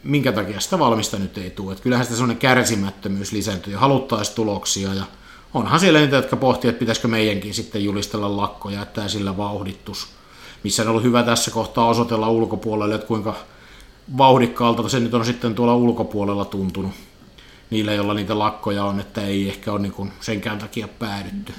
minkä 0.03 0.31
takia 0.31 0.59
sitä 0.59 0.79
valmista 0.79 1.19
nyt 1.19 1.37
ei 1.37 1.49
tule. 1.49 1.73
Et 1.73 1.79
kyllähän 1.79 2.05
sitä 2.05 2.15
sellainen 2.15 2.37
kärsimättömyys 2.37 3.31
lisääntyy 3.31 3.73
ja 3.73 3.79
haluttaisiin 3.79 4.35
tuloksia, 4.35 4.93
ja 4.93 5.03
onhan 5.53 5.79
siellä 5.79 5.99
niitä, 5.99 6.15
jotka 6.15 6.35
pohtii, 6.35 6.69
että 6.69 6.79
pitäisikö 6.79 7.07
meidänkin 7.07 7.53
sitten 7.53 7.83
julistella 7.83 8.37
lakkoja, 8.37 8.81
että 8.81 8.93
tämä 8.93 9.07
sillä 9.07 9.37
vauhdittus, 9.37 10.07
missä 10.63 10.83
on 10.83 10.89
ollut 10.89 11.03
hyvä 11.03 11.23
tässä 11.23 11.51
kohtaa 11.51 11.87
osoitella 11.87 12.29
ulkopuolelle, 12.29 12.95
että 12.95 13.07
kuinka 13.07 13.35
vauhdikkaalta 14.17 14.89
se 14.89 14.99
nyt 14.99 15.13
on 15.13 15.25
sitten 15.25 15.55
tuolla 15.55 15.75
ulkopuolella 15.75 16.45
tuntunut 16.45 16.91
niillä, 17.69 17.93
joilla 17.93 18.13
niitä 18.13 18.39
lakkoja 18.39 18.83
on, 18.83 18.99
että 18.99 19.21
ei 19.21 19.49
ehkä 19.49 19.71
ole 19.71 19.81
niin 19.81 20.11
senkään 20.19 20.59
takia 20.59 20.87
päädytty. 20.87 21.53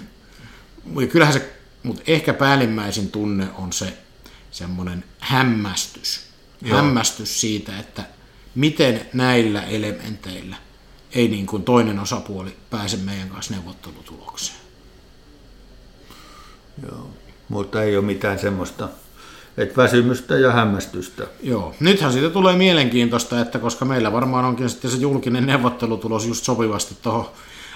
Ja 1.00 1.06
kyllähän 1.06 1.34
se, 1.34 1.52
mutta 1.82 2.02
ehkä 2.06 2.34
päällimmäisin 2.34 3.10
tunne 3.10 3.48
on 3.58 3.72
se 3.72 3.98
semmoinen 4.50 5.04
hämmästys. 5.18 6.20
Joo. 6.62 6.76
Hämmästys 6.76 7.40
siitä, 7.40 7.78
että 7.78 8.04
miten 8.54 9.06
näillä 9.12 9.62
elementeillä 9.62 10.56
ei 11.14 11.28
niin 11.28 11.46
kuin 11.46 11.62
toinen 11.62 11.98
osapuoli 11.98 12.56
pääse 12.70 12.96
meidän 12.96 13.28
kanssa 13.28 13.54
neuvottelutulokseen. 13.54 14.58
Joo, 16.82 17.10
mutta 17.48 17.82
ei 17.82 17.96
ole 17.96 18.04
mitään 18.04 18.38
semmoista 18.38 18.88
että 19.56 19.76
väsymystä 19.76 20.38
ja 20.38 20.52
hämmästystä. 20.52 21.26
Joo, 21.42 21.74
nythän 21.80 22.12
siitä 22.12 22.30
tulee 22.30 22.56
mielenkiintoista, 22.56 23.40
että 23.40 23.58
koska 23.58 23.84
meillä 23.84 24.12
varmaan 24.12 24.44
onkin 24.44 24.70
sitten 24.70 24.90
se 24.90 24.96
julkinen 24.96 25.46
neuvottelutulos 25.46 26.26
just 26.26 26.44
sopivasti 26.44 26.96
tuohon 27.02 27.30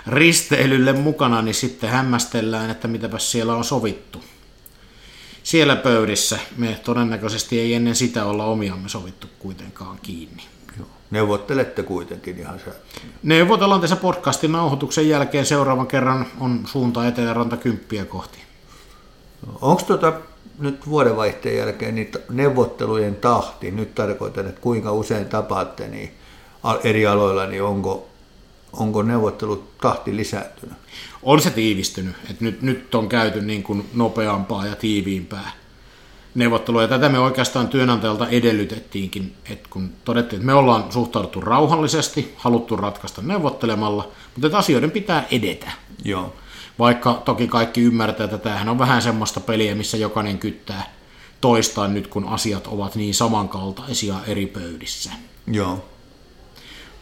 risteilylle 0.07 0.93
mukana, 0.93 1.43
niin 1.43 1.55
sitten 1.55 1.91
hämmästellään, 1.91 2.71
että 2.71 2.89
mitäpäs 2.89 3.33
siellä 3.33 3.55
on 3.55 3.65
sovittu. 3.65 4.25
Siellä 5.43 5.77
pöydissä 5.77 6.39
me 6.57 6.81
todennäköisesti 6.85 7.61
ei 7.61 7.75
ennen 7.75 7.97
sitä 7.97 8.25
olla 8.25 8.45
omiamme 8.45 8.89
sovittu 8.89 9.27
kuitenkaan 9.39 9.99
kiinni. 10.03 10.43
Neuvottelette 11.11 11.83
kuitenkin 11.83 12.39
ihan 12.39 12.59
se. 12.59 12.71
Neuvotellaan 13.23 13.81
tässä 13.81 13.97
podcastin 13.97 14.53
nauhoituksen 14.53 15.09
jälkeen 15.09 15.47
seuraavan 15.47 15.87
kerran 15.87 16.27
on 16.41 16.61
suunta 16.65 17.07
Eteläranta 17.07 17.57
kymppiä 17.57 18.05
kohti. 18.05 18.39
Onko 19.61 19.83
tuota 19.83 20.13
nyt 20.59 20.89
vuodenvaihteen 20.89 21.57
jälkeen 21.57 21.95
niin 21.95 22.13
neuvottelujen 22.31 23.17
tahti, 23.17 23.71
nyt 23.71 23.95
tarkoitan, 23.95 24.49
että 24.49 24.61
kuinka 24.61 24.93
usein 24.93 25.27
tapaatte 25.27 25.89
niin 25.89 26.11
eri 26.85 27.07
aloilla, 27.07 27.47
niin 27.47 27.63
onko, 27.63 28.09
onko 28.73 29.03
neuvottelut 29.03 29.79
tahti 29.79 30.17
lisääntynyt? 30.17 30.77
On 31.23 31.41
se 31.41 31.51
tiivistynyt, 31.51 32.17
että 32.31 32.45
nyt, 32.45 32.63
nyt 32.63 32.95
on 32.95 33.09
käyty 33.09 33.41
niin 33.41 33.63
kuin 33.63 33.91
nopeampaa 33.95 34.67
ja 34.67 34.77
tiiviimpää 34.77 35.53
neuvottelua, 36.37 36.83
ja 36.83 36.89
tätä 36.89 37.09
me 37.09 37.19
oikeastaan 37.19 37.69
työnantajalta 37.69 38.29
edellytettiinkin, 38.29 39.35
että 39.51 39.69
kun 39.71 39.93
todettiin, 40.05 40.41
että 40.41 40.47
me 40.47 40.55
ollaan 40.55 40.93
suhtauduttu 40.93 41.41
rauhallisesti, 41.41 42.35
haluttu 42.37 42.77
ratkaista 42.77 43.23
neuvottelemalla, 43.23 44.09
mutta 44.35 44.47
että 44.47 44.59
asioiden 44.59 44.91
pitää 44.91 45.27
edetä. 45.31 45.71
Joo. 46.05 46.35
Vaikka 46.79 47.23
toki 47.25 47.49
kaikki 47.49 47.81
ymmärtää, 47.81 48.25
että 48.25 48.39
tämähän 48.39 48.69
on 48.69 48.79
vähän 48.79 49.03
semmoista 49.03 49.41
peliä, 49.41 49.75
missä 49.75 49.97
jokainen 49.97 50.39
kyttää 50.39 50.93
toistaan 51.41 51.95
nyt, 51.95 52.07
kun 52.07 52.29
asiat 52.29 52.67
ovat 52.67 52.95
niin 52.95 53.15
samankaltaisia 53.15 54.15
eri 54.27 54.47
pöydissä. 54.47 55.11
Joo. 55.47 55.85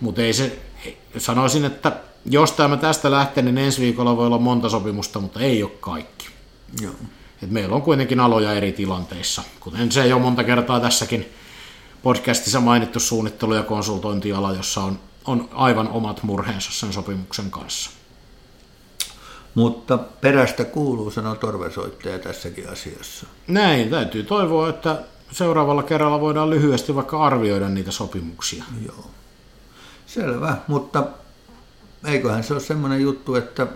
Mutta 0.00 0.22
ei 0.22 0.32
se, 0.32 0.58
sanoisin, 1.18 1.64
että 1.64 1.92
jos 2.26 2.52
tämä 2.52 2.76
tästä 2.76 3.10
lähtee, 3.10 3.42
niin 3.42 3.58
ensi 3.58 3.80
viikolla 3.80 4.16
voi 4.16 4.26
olla 4.26 4.38
monta 4.38 4.68
sopimusta, 4.68 5.20
mutta 5.20 5.40
ei 5.40 5.62
ole 5.62 5.72
kaikki. 5.80 6.26
Joo. 6.80 6.94
Et 7.44 7.50
meillä 7.50 7.74
on 7.74 7.82
kuitenkin 7.82 8.20
aloja 8.20 8.52
eri 8.52 8.72
tilanteissa, 8.72 9.42
kuten 9.60 9.92
se 9.92 10.06
jo 10.06 10.18
monta 10.18 10.44
kertaa 10.44 10.80
tässäkin 10.80 11.32
podcastissa 12.02 12.60
mainittu 12.60 13.00
suunnittelu- 13.00 13.54
ja 13.54 13.62
konsultointiala, 13.62 14.52
jossa 14.52 14.80
on, 14.80 14.98
on 15.24 15.48
aivan 15.52 15.88
omat 15.88 16.22
murheensa 16.22 16.72
sen 16.72 16.92
sopimuksen 16.92 17.50
kanssa. 17.50 17.90
Mutta 19.54 19.98
perästä 19.98 20.64
kuuluu, 20.64 21.10
sanoo 21.10 21.34
torvesoittaja 21.34 22.18
tässäkin 22.18 22.68
asiassa. 22.68 23.26
Näin, 23.46 23.90
täytyy 23.90 24.22
toivoa, 24.22 24.68
että 24.68 25.02
seuraavalla 25.32 25.82
kerralla 25.82 26.20
voidaan 26.20 26.50
lyhyesti 26.50 26.94
vaikka 26.94 27.26
arvioida 27.26 27.68
niitä 27.68 27.90
sopimuksia. 27.90 28.64
Joo. 28.86 29.10
Selvä, 30.06 30.56
mutta 30.68 31.06
eiköhän 32.06 32.44
se 32.44 32.52
ole 32.52 32.60
semmoinen 32.60 33.02
juttu, 33.02 33.34
että 33.34 33.66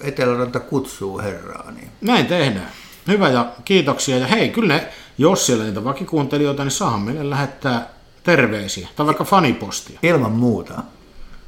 Eteläranta 0.00 0.60
kutsuu 0.60 1.18
herraa. 1.18 1.70
Niin... 1.70 1.90
Näin 2.00 2.26
tehdään. 2.26 2.68
Hyvä 3.08 3.28
ja 3.28 3.46
kiitoksia. 3.64 4.18
Ja 4.18 4.26
hei, 4.26 4.48
kyllä 4.48 4.74
ne, 4.74 4.88
jos 5.18 5.46
siellä 5.46 5.64
niitä 5.64 5.84
vakikuuntelijoita, 5.84 6.64
niin 6.64 6.70
saahan 6.70 7.00
meille 7.00 7.30
lähettää 7.30 7.88
terveisiä 8.22 8.88
tai 8.96 9.06
vaikka 9.06 9.24
fanipostia. 9.24 9.98
Ilman 10.02 10.32
muuta. 10.32 10.82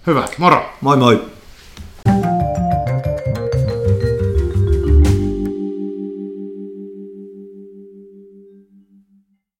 Hyvä, 0.07 0.29
moro. 0.39 0.71
Moi 0.81 0.97
moi. 0.97 1.36